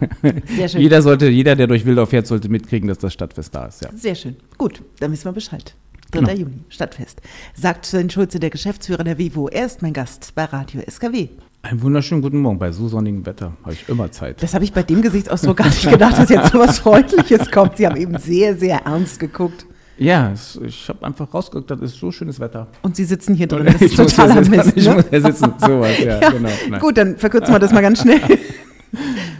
jeder 0.76 1.02
sollte, 1.02 1.28
jeder, 1.28 1.56
der 1.56 1.66
durch 1.66 1.85
Wildau 1.87 2.06
fährt, 2.06 2.26
sollte 2.26 2.49
mitkriegen, 2.49 2.88
dass 2.88 2.99
das 2.99 3.12
Stadtfest 3.12 3.54
da 3.54 3.66
ist. 3.66 3.82
Ja. 3.82 3.90
Sehr 3.94 4.14
schön. 4.14 4.37
Gut, 4.56 4.82
dann 5.00 5.12
wissen 5.12 5.25
wir 5.25 5.32
Bescheid. 5.32 5.75
3. 6.11 6.20
Genau. 6.20 6.32
Juni, 6.32 6.61
Stadtfest. 6.68 7.20
Sagt 7.54 7.85
Sven 7.85 8.08
Schulze, 8.08 8.40
der 8.40 8.50
Geschäftsführer 8.50 9.04
der 9.04 9.18
Vivo. 9.18 9.49
Er 9.49 9.66
ist 9.66 9.82
mein 9.82 9.92
Gast 9.92 10.32
bei 10.35 10.44
Radio 10.44 10.80
SKW. 10.88 11.28
Einen 11.61 11.82
wunderschönen 11.82 12.23
guten 12.23 12.38
Morgen. 12.38 12.58
Bei 12.58 12.73
so 12.73 12.88
sonnigem 12.88 13.26
Wetter 13.26 13.52
habe 13.62 13.75
ich 13.75 13.88
immer 13.88 14.11
Zeit. 14.11 14.42
Das 14.42 14.54
habe 14.54 14.64
ich 14.64 14.73
bei 14.73 14.82
dem 14.82 15.02
Gesichtsausdruck 15.02 15.58
gar 15.58 15.66
nicht 15.66 15.90
gedacht, 15.90 16.16
dass 16.16 16.30
jetzt 16.30 16.52
so 16.52 16.61
was 16.61 16.78
Freundliches 16.78 17.50
kommt. 17.50 17.76
Sie 17.76 17.87
haben 17.87 17.97
eben 17.97 18.16
sehr, 18.18 18.56
sehr 18.56 18.87
ernst 18.87 19.18
geguckt. 19.20 19.66
Ja, 19.99 20.33
ich 20.64 20.88
habe 20.88 21.05
einfach 21.05 21.33
rausgeguckt, 21.35 21.71
das 21.71 21.81
ist 21.81 21.97
so 21.99 22.12
schönes 22.12 22.38
Wetter. 22.38 22.69
Und 22.83 22.95
Sie 22.97 23.05
sitzen 23.05 23.35
hier 23.35 23.47
drin. 23.49 23.67
Das 23.73 23.83
ist 23.83 23.93
ich 23.93 23.97
totaler 23.97 24.35
hier 24.35 24.45
sitzen, 24.45 24.57
Mist. 24.57 24.76
Ich 24.76 24.87
Ne? 24.87 24.95
muss 24.95 25.05
hier 25.11 25.21
sitzen, 25.23 25.52
sowas, 25.59 25.99
ja, 25.99 26.05
Ja, 26.21 26.31
genau. 26.31 26.49
Nein. 26.71 26.81
Gut, 26.81 26.97
dann 26.97 27.17
verkürzen 27.17 27.52
wir 27.52 27.59
das 27.59 27.73
mal 27.73 27.83
ganz 27.83 28.02
schnell. 28.02 28.21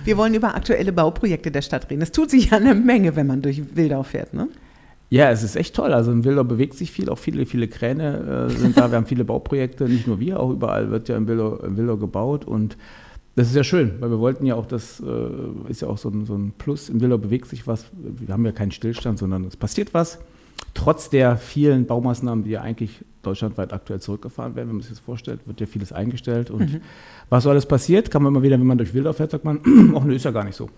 Wir 0.05 0.17
wollen 0.19 0.35
über 0.35 0.55
aktuelle 0.55 0.93
Bauprojekte 0.93 1.50
der 1.50 1.62
Stadt 1.62 1.91
reden. 1.91 2.03
Es 2.03 2.12
tut 2.12 2.31
sich 2.31 2.50
ja 2.50 2.59
eine 2.59 2.75
Menge, 2.75 3.17
wenn 3.17 3.27
man 3.27 3.41
durch 3.41 3.77
Wildau 3.77 4.03
fährt, 4.03 4.35
ne? 4.35 4.49
Ja, 5.11 5.31
es 5.31 5.43
ist 5.43 5.57
echt 5.57 5.75
toll. 5.75 5.95
Also 5.95 6.12
in 6.12 6.25
Wildau 6.25 6.45
bewegt 6.45 6.75
sich 6.75 6.91
viel, 6.93 7.09
auch 7.09 7.19
viele, 7.19 7.47
viele 7.47 7.67
Kräne 7.67 8.49
äh, 8.49 8.50
sind 8.50 8.77
da. 8.77 8.91
Wir 8.91 8.97
haben 8.99 9.07
viele 9.07 9.25
Bauprojekte, 9.25 9.85
nicht 9.85 10.07
nur 10.07 10.21
wir, 10.21 10.38
auch 10.38 10.50
überall 10.50 10.91
wird 10.91 11.09
ja 11.09 11.17
in 11.17 11.27
Wildau, 11.29 11.57
in 11.57 11.79
Wildau 11.79 11.97
gebaut 11.97 12.45
und 12.45 12.77
das 13.37 13.49
ist 13.49 13.57
ja 13.57 13.65
schön, 13.65 13.93
weil 14.00 14.11
wir 14.11 14.19
wollten 14.19 14.45
ja 14.45 14.55
auch, 14.57 14.67
das 14.67 15.00
äh, 15.00 15.71
ist 15.71 15.81
ja 15.81 15.88
auch 15.88 15.97
so 15.97 16.11
ein, 16.11 16.27
so 16.27 16.35
ein 16.35 16.53
Plus, 16.59 16.88
in 16.91 17.00
Wildau 17.00 17.17
bewegt 17.17 17.47
sich 17.49 17.67
was. 17.67 17.87
Wir 17.93 18.35
haben 18.35 18.45
ja 18.45 18.53
keinen 18.53 18.73
Stillstand, 18.73 19.19
sondern 19.19 19.45
es 19.45 19.57
passiert 19.57 19.95
was. 19.95 20.19
Trotz 20.78 21.11
der 21.11 21.37
vielen 21.37 21.87
Baumaßnahmen, 21.87 22.44
die 22.44 22.50
ja 22.50 22.61
eigentlich 22.61 23.04
deutschlandweit 23.23 23.73
aktuell 23.73 23.99
zurückgefahren 23.99 24.54
werden, 24.54 24.68
wenn 24.68 24.76
man 24.76 24.82
sich 24.82 24.92
das 24.92 25.00
vorstellt, 25.00 25.40
wird 25.44 25.61
ja 25.61 25.66
vieles 25.66 25.92
eingestellt. 25.92 26.52
Und 26.52 26.80
was 27.28 27.42
so 27.42 27.50
alles 27.50 27.66
passiert, 27.66 28.12
kann 28.12 28.23
man 28.23 28.32
immer 28.32 28.44
wieder, 28.44 28.61
wenn 28.61 28.66
man 28.66 28.78
durch 28.78 28.94
Wildau 28.94 29.12
fährt, 29.12 29.32
sagt 29.32 29.44
man, 29.44 29.58
ach 29.97 30.04
ne, 30.04 30.14
ist 30.14 30.25
ja 30.25 30.30
gar 30.30 30.44
nicht 30.44 30.54
so. 30.54 30.70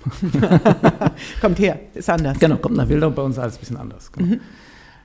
Kommt 1.43 1.59
her, 1.59 1.81
ist 1.93 2.09
anders. 2.09 2.39
Genau, 2.39 2.57
kommt 2.57 2.77
nach 2.77 2.89
Wildau, 2.89 3.11
bei 3.11 3.21
uns 3.21 3.39
alles 3.39 3.57
ein 3.57 3.61
bisschen 3.61 3.77
anders. 3.77 4.11
Genau. 4.11 4.37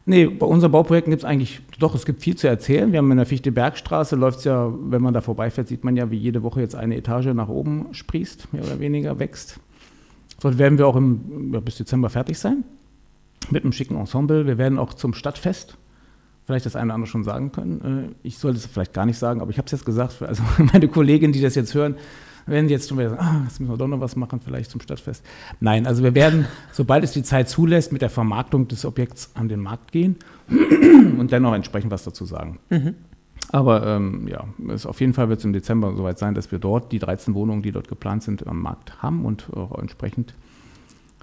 Nee, 0.05 0.27
bei 0.27 0.45
unseren 0.45 0.71
Bauprojekten 0.71 1.11
gibt 1.11 1.23
es 1.23 1.27
eigentlich, 1.27 1.59
doch, 1.77 1.93
es 1.93 2.05
gibt 2.05 2.21
viel 2.21 2.37
zu 2.37 2.47
erzählen. 2.47 2.93
Wir 2.93 2.99
haben 2.99 3.11
in 3.11 3.17
der 3.17 3.25
Fichte-Bergstraße, 3.25 4.15
läuft 4.15 4.39
es 4.39 4.43
ja, 4.45 4.71
wenn 4.71 5.01
man 5.01 5.13
da 5.13 5.19
vorbeifährt, 5.19 5.67
sieht 5.67 5.83
man 5.83 5.97
ja, 5.97 6.09
wie 6.09 6.17
jede 6.17 6.41
Woche 6.41 6.61
jetzt 6.61 6.75
eine 6.75 6.95
Etage 6.95 7.33
nach 7.33 7.49
oben 7.49 7.87
sprießt, 7.91 8.53
mehr 8.53 8.63
oder 8.63 8.79
weniger 8.79 9.19
wächst. 9.19 9.59
Dort 10.39 10.57
werden 10.57 10.77
wir 10.77 10.87
auch 10.87 10.95
im, 10.95 11.51
ja, 11.53 11.59
bis 11.59 11.75
Dezember 11.75 12.09
fertig 12.09 12.39
sein, 12.39 12.63
mit 13.51 13.63
einem 13.63 13.73
schicken 13.73 13.97
Ensemble. 13.97 14.45
Wir 14.45 14.57
werden 14.57 14.79
auch 14.79 14.93
zum 14.93 15.13
Stadtfest, 15.13 15.77
vielleicht 16.45 16.65
das 16.65 16.75
eine 16.75 16.85
oder 16.85 16.95
andere 16.95 17.09
schon 17.09 17.23
sagen 17.23 17.51
können. 17.51 18.09
Äh, 18.11 18.27
Ich 18.27 18.37
sollte 18.37 18.57
es 18.57 18.65
vielleicht 18.65 18.93
gar 18.93 19.05
nicht 19.05 19.17
sagen, 19.17 19.41
aber 19.41 19.51
ich 19.51 19.57
habe 19.57 19.65
es 19.65 19.71
jetzt 19.71 19.85
gesagt, 19.85 20.21
also 20.21 20.43
meine 20.57 20.87
Kolleginnen, 20.87 21.33
die 21.33 21.41
das 21.41 21.55
jetzt 21.55 21.73
hören, 21.73 21.95
werden 22.47 22.69
jetzt 22.69 22.89
schon 22.89 22.99
wieder 22.99 23.09
sagen, 23.09 23.21
ah, 23.21 23.41
jetzt 23.45 23.59
müssen 23.59 23.73
wir 23.73 23.77
doch 23.77 23.87
noch 23.87 23.99
was 23.99 24.15
machen, 24.15 24.39
vielleicht 24.39 24.69
zum 24.69 24.79
Stadtfest. 24.79 25.25
Nein, 25.59 25.87
also 25.87 26.03
wir 26.03 26.13
werden, 26.13 26.45
sobald 26.71 27.03
es 27.03 27.11
die 27.11 27.23
Zeit 27.23 27.49
zulässt, 27.49 27.91
mit 27.91 28.03
der 28.03 28.11
Vermarktung 28.11 28.67
des 28.67 28.85
Objekts 28.85 29.31
an 29.33 29.49
den 29.49 29.61
Markt 29.61 29.91
gehen 29.91 30.17
und 31.17 31.31
dann 31.31 31.41
noch 31.41 31.55
entsprechend 31.55 31.91
was 31.91 32.03
dazu 32.03 32.25
sagen. 32.25 32.59
Aber 33.51 33.85
ähm, 33.87 34.27
ja, 34.27 34.45
es, 34.69 34.85
auf 34.85 34.99
jeden 35.01 35.13
Fall 35.13 35.29
wird 35.29 35.39
es 35.39 35.45
im 35.45 35.53
Dezember 35.53 35.95
soweit 35.95 36.19
sein, 36.19 36.35
dass 36.35 36.51
wir 36.51 36.59
dort 36.59 36.91
die 36.91 36.99
13 36.99 37.33
Wohnungen, 37.33 37.61
die 37.61 37.71
dort 37.71 37.87
geplant 37.87 38.23
sind, 38.23 38.45
am 38.45 38.61
Markt 38.61 39.01
haben 39.01 39.25
und 39.25 39.51
auch 39.53 39.79
entsprechend 39.79 40.33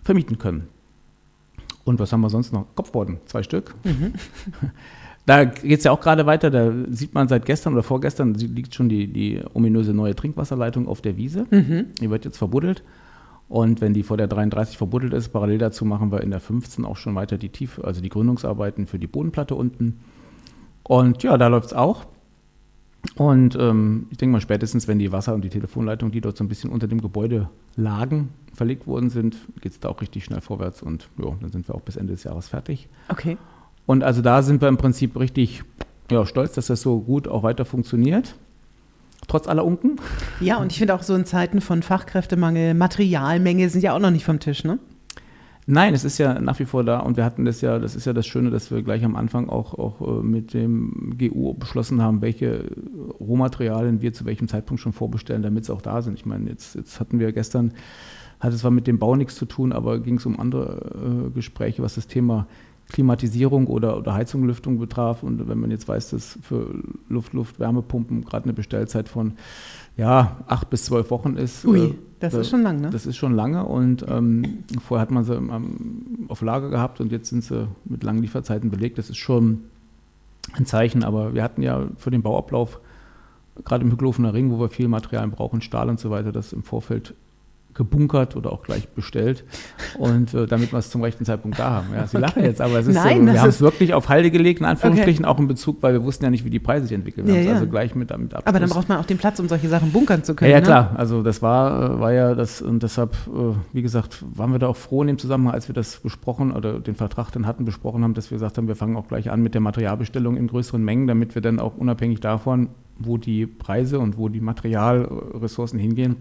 vermieten 0.03 0.39
können. 0.39 0.69
Und 1.85 1.99
was 1.99 2.13
haben 2.13 2.21
wir 2.21 2.31
sonst 2.31 2.53
noch? 2.53 2.67
Kopfborden, 2.75 3.19
zwei 3.27 3.43
Stück. 3.43 3.75
Da 5.25 5.45
geht 5.45 5.79
es 5.79 5.85
ja 5.85 5.93
auch 5.93 6.01
gerade 6.01 6.27
weiter, 6.27 6.51
da 6.51 6.73
sieht 6.91 7.15
man 7.15 7.29
seit 7.29 7.47
gestern 7.47 7.75
oder 7.75 7.85
vorgestern 7.85 8.35
liegt 8.35 8.75
schon 8.75 8.89
die, 8.89 9.07
die 9.07 9.41
ominöse 9.55 9.95
neue 9.95 10.17
Trinkwasserleitung 10.17 10.89
auf 10.89 11.01
der 11.01 11.17
Wiese. 11.17 11.47
Die 12.01 12.11
wird 12.11 12.25
jetzt 12.25 12.39
verbuddelt. 12.39 12.83
Und 13.49 13.81
wenn 13.81 13.95
die 13.95 14.03
vor 14.03 14.17
der 14.17 14.27
33 14.27 14.77
verbuddelt 14.77 15.13
ist, 15.13 15.29
parallel 15.29 15.59
dazu 15.59 15.85
machen 15.85 16.11
wir 16.11 16.23
in 16.23 16.31
der 16.31 16.41
15 16.41 16.85
auch 16.85 16.97
schon 16.97 17.15
weiter 17.15 17.39
die 17.39 17.51
Tief, 17.51 17.79
also 17.85 18.01
die 18.01 18.09
Gründungsarbeiten 18.09 18.87
für 18.87 18.99
die 18.99 19.07
Bodenplatte 19.07 19.55
unten. 19.55 20.01
Und 20.83 21.23
ja, 21.23 21.37
da 21.39 21.47
läuft 21.49 21.67
es 21.67 21.73
auch. 21.73 22.07
Und 23.17 23.57
ähm, 23.59 24.07
ich 24.11 24.19
denke 24.19 24.33
mal, 24.33 24.41
spätestens, 24.41 24.89
wenn 24.89 24.99
die 24.99 25.13
Wasser- 25.13 25.35
und 25.35 25.43
die 25.43 25.49
Telefonleitungen, 25.49 26.13
die 26.13 26.21
dort 26.21 26.37
so 26.37 26.45
ein 26.45 26.49
bisschen 26.49 26.71
unter 26.71 26.87
dem 26.87 27.01
Gebäude 27.01 27.49
lagen, 27.77 28.31
verlegt 28.55 28.87
worden 28.87 29.11
sind, 29.11 29.37
geht 29.61 29.73
es 29.73 29.81
da 29.81 29.89
auch 29.89 30.01
richtig 30.01 30.25
schnell 30.25 30.41
vorwärts. 30.41 30.83
Und 30.83 31.09
ja, 31.19 31.33
dann 31.41 31.51
sind 31.51 31.69
wir 31.69 31.75
auch 31.75 31.81
bis 31.81 31.97
Ende 31.97 32.13
des 32.13 32.25
Jahres 32.25 32.49
fertig. 32.49 32.89
Okay. 33.09 33.37
Und 33.87 34.05
also 34.05 34.23
da 34.23 34.43
sind 34.43 34.61
wir 34.61 34.69
im 34.69 34.77
Prinzip 34.77 35.19
richtig 35.19 35.65
ja, 36.11 36.25
stolz, 36.27 36.53
dass 36.53 36.67
das 36.67 36.83
so 36.83 37.01
gut 37.01 37.29
auch 37.29 37.43
weiter 37.43 37.65
funktioniert. 37.65 38.35
Trotz 39.29 39.47
aller 39.47 39.65
Unken. 39.65 39.97
Ja, 40.41 40.59
und 40.59 40.73
ich 40.73 40.79
finde 40.79 40.95
auch 40.95 41.03
so 41.03 41.15
in 41.15 41.25
Zeiten 41.25 41.61
von 41.61 41.83
Fachkräftemangel, 41.83 42.75
Materialmenge 42.75 43.69
sind 43.69 43.83
ja 43.83 43.95
auch 43.95 44.01
noch 44.01 44.11
nicht 44.11 44.25
vom 44.25 44.41
Tisch, 44.41 44.65
ne? 44.65 44.79
Nein, 45.67 45.95
es 45.95 46.03
ist 46.03 46.19
ja 46.19 46.41
nach 46.41 46.59
wie 46.59 46.65
vor 46.65 46.83
da 46.83 46.99
und 46.99 47.17
wir 47.17 47.25
hatten 47.25 47.45
das 47.45 47.61
ja, 47.61 47.79
das 47.79 47.95
ist 47.95 48.05
ja 48.05 48.13
das 48.13 48.27
Schöne, 48.27 48.51
dass 48.51 48.73
wir 48.73 48.83
gleich 48.83 49.05
am 49.05 49.15
Anfang 49.15 49.49
auch, 49.49 49.75
auch 49.75 50.01
äh, 50.01 50.23
mit 50.23 50.55
dem 50.55 51.17
GU 51.17 51.55
beschlossen 51.55 52.03
haben, 52.03 52.21
welche 52.21 52.65
Rohmaterialien 53.21 54.03
wir 54.03 54.13
zu 54.13 54.25
welchem 54.25 54.49
Zeitpunkt 54.49 54.81
schon 54.81 54.93
vorbestellen, 54.93 55.43
damit 55.43 55.65
sie 55.65 55.73
auch 55.73 55.83
da 55.83 56.03
sind. 56.03 56.15
Ich 56.15 56.27
meine, 56.27 56.51
jetzt, 56.51 56.75
jetzt 56.75 56.99
hatten 56.99 57.21
wir 57.21 57.31
gestern, 57.31 57.75
hat 58.41 58.53
es 58.53 58.61
zwar 58.61 58.73
mit 58.73 58.89
dem 58.89 58.99
Bau 58.99 59.15
nichts 59.15 59.37
zu 59.37 59.47
tun, 59.47 59.73
aber 59.73 60.01
ging 60.01 60.17
es 60.17 60.27
um 60.27 60.41
andere 60.41 61.29
äh, 61.29 61.31
Gespräche, 61.31 61.81
was 61.81 61.95
das 61.95 62.09
Thema 62.09 62.49
Klimatisierung 62.93 63.67
oder, 63.67 63.97
oder 63.97 64.15
Heizung, 64.15 64.45
Lüftung 64.45 64.79
betraf. 64.79 65.23
Und 65.23 65.49
wenn 65.49 65.59
man 65.59 65.71
jetzt 65.71 65.89
weiß, 65.89 66.11
dass 66.11 66.39
für 66.43 66.67
Luft, 67.09 67.33
Luft, 67.33 67.59
Wärmepumpen 67.59 68.25
gerade 68.25 68.45
eine 68.45 68.53
Bestellzeit 68.53 69.09
von 69.09 69.33
ja, 69.97 70.37
acht 70.47 70.71
bis 70.71 70.85
zwölf 70.85 71.11
Wochen 71.11 71.37
ist. 71.37 71.65
Ui, 71.67 71.79
äh, 71.81 71.95
das 72.21 72.33
da- 72.33 72.41
ist 72.41 72.51
schon 72.51 72.63
lang, 72.63 72.81
ne? 72.81 72.91
Das 72.91 73.05
ist 73.07 73.17
schon 73.17 73.35
lange 73.35 73.65
und 73.65 74.05
ähm, 74.09 74.65
vorher 74.87 75.03
hat 75.03 75.11
man 75.11 75.25
sie 75.25 75.35
ähm, 75.35 76.27
auf 76.29 76.41
Lager 76.41 76.71
gehabt 76.71 77.01
und 77.01 77.13
jetzt 77.13 77.29
sind 77.29 77.43
sie 77.45 77.67
mit 77.85 78.03
langen 78.05 78.23
Lieferzeiten 78.23 78.71
belegt. 78.71 78.97
Das 78.99 79.11
ist 79.11 79.19
schon 79.19 79.65
ein 80.55 80.67
Zeichen, 80.67 81.05
aber 81.05 81.35
wir 81.35 81.43
hatten 81.43 81.63
ja 81.63 81.87
für 81.97 82.11
den 82.11 82.23
Bauablauf, 82.23 82.81
gerade 83.65 83.85
im 83.85 83.91
Hückelhofener 83.93 84.33
Ring, 84.33 84.51
wo 84.51 84.59
wir 84.61 84.71
viel 84.71 84.89
Material 84.89 85.29
brauchen, 85.29 85.61
Stahl 85.61 85.89
und 85.91 86.01
so 86.01 86.11
weiter, 86.11 86.33
das 86.33 86.53
im 86.53 86.63
Vorfeld 86.63 87.15
gebunkert 87.75 88.37
oder 88.37 88.53
auch 88.53 88.63
gleich 88.63 88.89
bestellt 88.89 89.45
und 89.99 90.35
äh, 90.35 90.47
damit 90.47 90.73
wir 90.73 90.79
es 90.79 90.91
zum 90.91 91.03
rechten 91.03 91.25
Zeitpunkt 91.25 91.59
da 91.59 91.71
haben. 91.71 91.87
Ja, 91.95 92.07
Sie 92.07 92.19
lachen 92.19 92.43
jetzt, 92.45 92.61
aber 92.61 92.79
es 92.79 92.87
ist 92.87 92.95
Nein, 92.95 93.27
so, 93.27 93.33
wir 93.33 93.41
haben 93.41 93.49
es 93.49 93.61
wirklich 93.61 93.95
auf 93.95 94.09
Halde 94.09 94.31
gelegt, 94.31 94.61
in 94.61 94.67
Anführungsstrichen, 94.67 95.25
auch 95.25 95.39
in 95.39 95.49
Bezug, 95.49 95.83
weil 95.83 95.95
wir 95.95 96.05
wussten 96.05 96.25
ja 96.25 96.31
nicht, 96.31 96.45
wie 96.45 96.51
die 96.51 96.59
Preise 96.59 96.87
sich 96.87 96.95
entwickeln. 96.95 97.27
Wir 97.27 97.35
Ja, 97.35 97.41
haben 97.41 97.47
ja. 97.49 97.55
also 97.55 97.67
gleich 97.67 97.95
mit, 97.95 98.11
mit 98.11 98.35
Abschluss. 98.35 98.47
Aber 98.47 98.61
dann 98.61 98.69
braucht 98.69 98.89
man 98.89 98.99
auch 98.99 99.07
den 99.07 99.19
Platz, 99.19 99.41
um 99.41 99.49
solche 99.49 99.69
Sachen 99.69 99.91
bunkern 99.93 100.23
zu 100.23 100.33
Ja, 100.33 100.37
können. 100.37 100.51
ja 100.51 100.59
ne? 100.59 100.65
klar. 100.65 100.93
Also 100.97 101.23
das 101.23 101.41
war, 101.43 101.97
äh, 101.97 102.01
war 102.01 102.13
ja 102.13 102.35
das 102.35 102.61
und 102.63 102.83
deshalb, 102.83 103.15
äh, 103.29 103.55
wie 103.73 103.83
gesagt, 103.83 104.23
waren 104.35 104.53
wir 104.53 104.59
da 104.59 104.67
auch 104.69 104.77
froh 104.77 105.03
in 105.03 105.09
dem 105.09 105.19
Zusammenhang, 105.19 105.55
als 105.55 105.69
wir 105.69 105.75
das 105.75 105.97
besprochen 106.01 106.53
oder 106.53 106.79
den 106.81 106.95
Vertrag 106.95 107.31
dann 107.33 107.47
hatten, 107.47 107.65
besprochen 107.65 108.05
haben, 108.05 108.15
dass 108.15 108.31
wir 108.31 108.37
gesagt 108.37 108.59
haben, 108.59 108.69
wir 108.69 108.77
fangen 108.77 108.97
auch 108.97 109.09
gleich 109.09 109.31
an 109.31 109.43
mit 109.43 109.55
der 109.55 109.61
Materialbestellung 109.63 110.37
in 110.37 110.47
größeren 110.47 110.83
Mengen, 110.83 111.07
damit 111.07 111.35
wir 111.35 111.43
dann 111.43 111.59
auch 111.59 111.77
unabhängig 111.77 112.21
davon, 112.21 112.69
wo 112.99 113.17
die 113.17 113.47
Preise 113.47 113.99
und 113.99 114.19
wo 114.19 114.29
die 114.29 114.41
Materialressourcen 114.41 115.79
hingehen, 115.79 116.17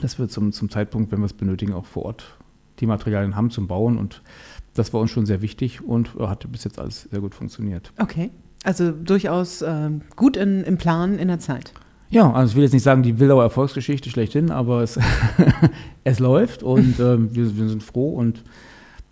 dass 0.00 0.18
wir 0.18 0.28
zum, 0.28 0.52
zum 0.52 0.70
Zeitpunkt, 0.70 1.12
wenn 1.12 1.20
wir 1.20 1.26
es 1.26 1.32
benötigen, 1.32 1.72
auch 1.72 1.86
vor 1.86 2.04
Ort 2.06 2.38
die 2.80 2.86
Materialien 2.86 3.36
haben 3.36 3.50
zum 3.50 3.68
Bauen 3.68 3.98
und 3.98 4.22
das 4.74 4.92
war 4.92 5.00
uns 5.00 5.10
schon 5.10 5.26
sehr 5.26 5.42
wichtig 5.42 5.82
und 5.82 6.10
äh, 6.18 6.26
hatte 6.26 6.48
bis 6.48 6.64
jetzt 6.64 6.78
alles 6.78 7.02
sehr 7.10 7.20
gut 7.20 7.34
funktioniert. 7.34 7.92
Okay. 7.98 8.30
Also 8.64 8.92
durchaus 8.92 9.60
äh, 9.62 9.90
gut 10.16 10.36
in, 10.36 10.62
im 10.62 10.78
Plan 10.78 11.18
in 11.18 11.28
der 11.28 11.38
Zeit. 11.38 11.72
Ja, 12.10 12.30
also 12.30 12.50
ich 12.50 12.56
will 12.56 12.62
jetzt 12.62 12.72
nicht 12.72 12.82
sagen, 12.82 13.02
die 13.02 13.18
Wildauer 13.18 13.42
Erfolgsgeschichte 13.42 14.10
schlechthin, 14.10 14.50
aber 14.50 14.82
es, 14.82 14.98
es 16.04 16.18
läuft 16.18 16.62
und 16.62 17.00
äh, 17.00 17.34
wir, 17.34 17.56
wir 17.56 17.68
sind 17.68 17.82
froh 17.82 18.10
und 18.10 18.44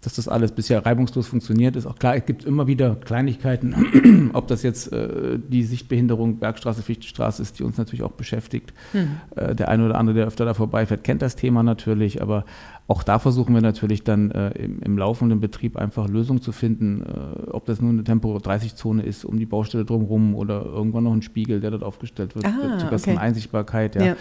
dass 0.03 0.15
das 0.15 0.29
alles 0.29 0.53
bisher 0.53 0.85
reibungslos 0.87 1.27
funktioniert, 1.27 1.77
ist 1.77 1.87
auch 1.87 1.99
klar. 1.99 2.17
Es 2.17 2.25
gibt 2.25 2.45
immer 2.45 2.67
wieder 2.67 2.95
Kleinigkeiten, 2.97 4.31
ob 4.33 4.47
das 4.49 4.63
jetzt 4.63 4.93
äh, 4.93 5.39
die 5.39 5.63
Sichtbehinderung 5.63 6.39
Bergstraße, 6.39 6.83
Fichtenstraße 6.83 7.43
ist, 7.43 7.59
die 7.59 7.65
uns 7.65 7.77
natürlich 7.77 8.03
auch 8.03 8.13
beschäftigt. 8.13 8.73
Hm. 8.93 9.17
Äh, 9.37 9.55
der 9.55 9.69
eine 9.69 9.85
oder 9.85 9.99
andere, 9.99 10.17
der 10.17 10.27
öfter 10.27 10.47
da 10.47 10.55
vorbeifährt, 10.55 11.05
kennt 11.05 11.21
das 11.21 11.37
Thema 11.37 11.63
natürlich, 11.63 12.23
aber 12.23 12.47
auch 12.89 13.03
da 13.03 13.19
versuchen 13.19 13.55
wir 13.55 13.61
natürlich 13.61 14.03
dann 14.03 14.31
äh, 14.31 14.51
im, 14.53 14.81
im, 14.81 14.97
laufenden 14.97 15.39
Betrieb 15.39 15.77
einfach 15.77 16.09
Lösungen 16.09 16.41
zu 16.41 16.53
finden, 16.53 17.03
äh, 17.03 17.51
ob 17.51 17.67
das 17.67 17.83
nun 17.83 17.91
eine 17.91 18.05
Tempo-30-Zone 18.05 19.03
ist, 19.03 19.27
um 19.27 19.39
die 19.39 19.47
Baustelle 19.47 19.85
drumherum 19.85 20.35
oder 20.35 20.65
irgendwann 20.65 21.05
noch 21.05 21.13
ein 21.13 21.23
Spiegel, 21.23 21.61
der 21.61 21.73
dort 21.73 21.85
aufgestellt 21.85 22.35
wird, 22.35 22.47
ah, 22.47 22.79
zur 22.79 22.89
besseren 22.89 23.17
okay. 23.17 23.27
Einsichtbarkeit. 23.27 23.97
Ja. 23.97 24.05
ja. 24.05 24.17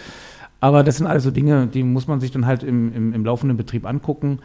Aber 0.60 0.84
das 0.84 0.98
sind 0.98 1.06
alles 1.06 1.24
so 1.24 1.30
Dinge, 1.30 1.66
die 1.68 1.82
muss 1.82 2.06
man 2.06 2.20
sich 2.20 2.32
dann 2.32 2.44
halt 2.44 2.62
im, 2.62 2.92
im, 2.92 3.14
im 3.14 3.24
laufenden 3.24 3.56
Betrieb 3.56 3.86
angucken 3.86 4.40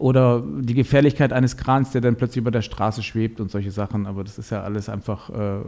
oder 0.00 0.42
die 0.42 0.72
Gefährlichkeit 0.74 1.32
eines 1.32 1.58
Krans, 1.58 1.90
der 1.90 2.00
dann 2.00 2.16
plötzlich 2.16 2.38
über 2.38 2.50
der 2.50 2.62
Straße 2.62 3.02
schwebt 3.02 3.38
und 3.38 3.50
solche 3.50 3.70
Sachen. 3.70 4.06
Aber 4.06 4.24
das 4.24 4.38
ist 4.38 4.50
ja 4.50 4.62
alles 4.62 4.88
einfach 4.88 5.28
äh, 5.28 5.60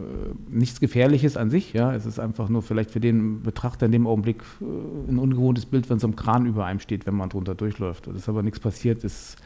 nichts 0.49 0.79
Gefährliches 0.79 1.37
an 1.37 1.51
sich. 1.51 1.73
Ja, 1.73 1.93
es 1.93 2.07
ist 2.07 2.19
einfach 2.19 2.49
nur 2.49 2.63
vielleicht 2.63 2.89
für 2.89 2.99
den 2.99 3.43
Betrachter 3.43 3.85
in 3.85 3.91
dem 3.91 4.07
Augenblick 4.07 4.41
äh, 4.59 5.11
ein 5.11 5.19
ungewohntes 5.19 5.67
Bild, 5.67 5.87
wenn 5.89 5.99
so 5.99 6.07
ein 6.07 6.15
Kran 6.15 6.47
über 6.47 6.65
einem 6.65 6.79
steht, 6.79 7.05
wenn 7.05 7.15
man 7.15 7.29
drunter 7.29 7.53
durchläuft. 7.53 8.07
Das 8.07 8.15
ist 8.15 8.29
aber 8.29 8.41
nichts 8.41 8.59
passiert. 8.59 9.03
Ist 9.03 9.37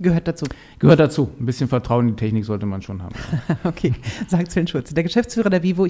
Gehört 0.00 0.26
dazu. 0.26 0.46
Gehört 0.80 0.98
dazu. 0.98 1.30
Ein 1.38 1.46
bisschen 1.46 1.68
Vertrauen 1.68 2.08
in 2.08 2.16
die 2.16 2.20
Technik 2.20 2.44
sollte 2.44 2.66
man 2.66 2.82
schon 2.82 3.00
haben. 3.00 3.14
okay, 3.64 3.94
sagt 4.26 4.50
Sven 4.50 4.66
Schulze, 4.66 4.92
der 4.92 5.04
Geschäftsführer 5.04 5.50
der 5.50 5.62
Vivo. 5.62 5.86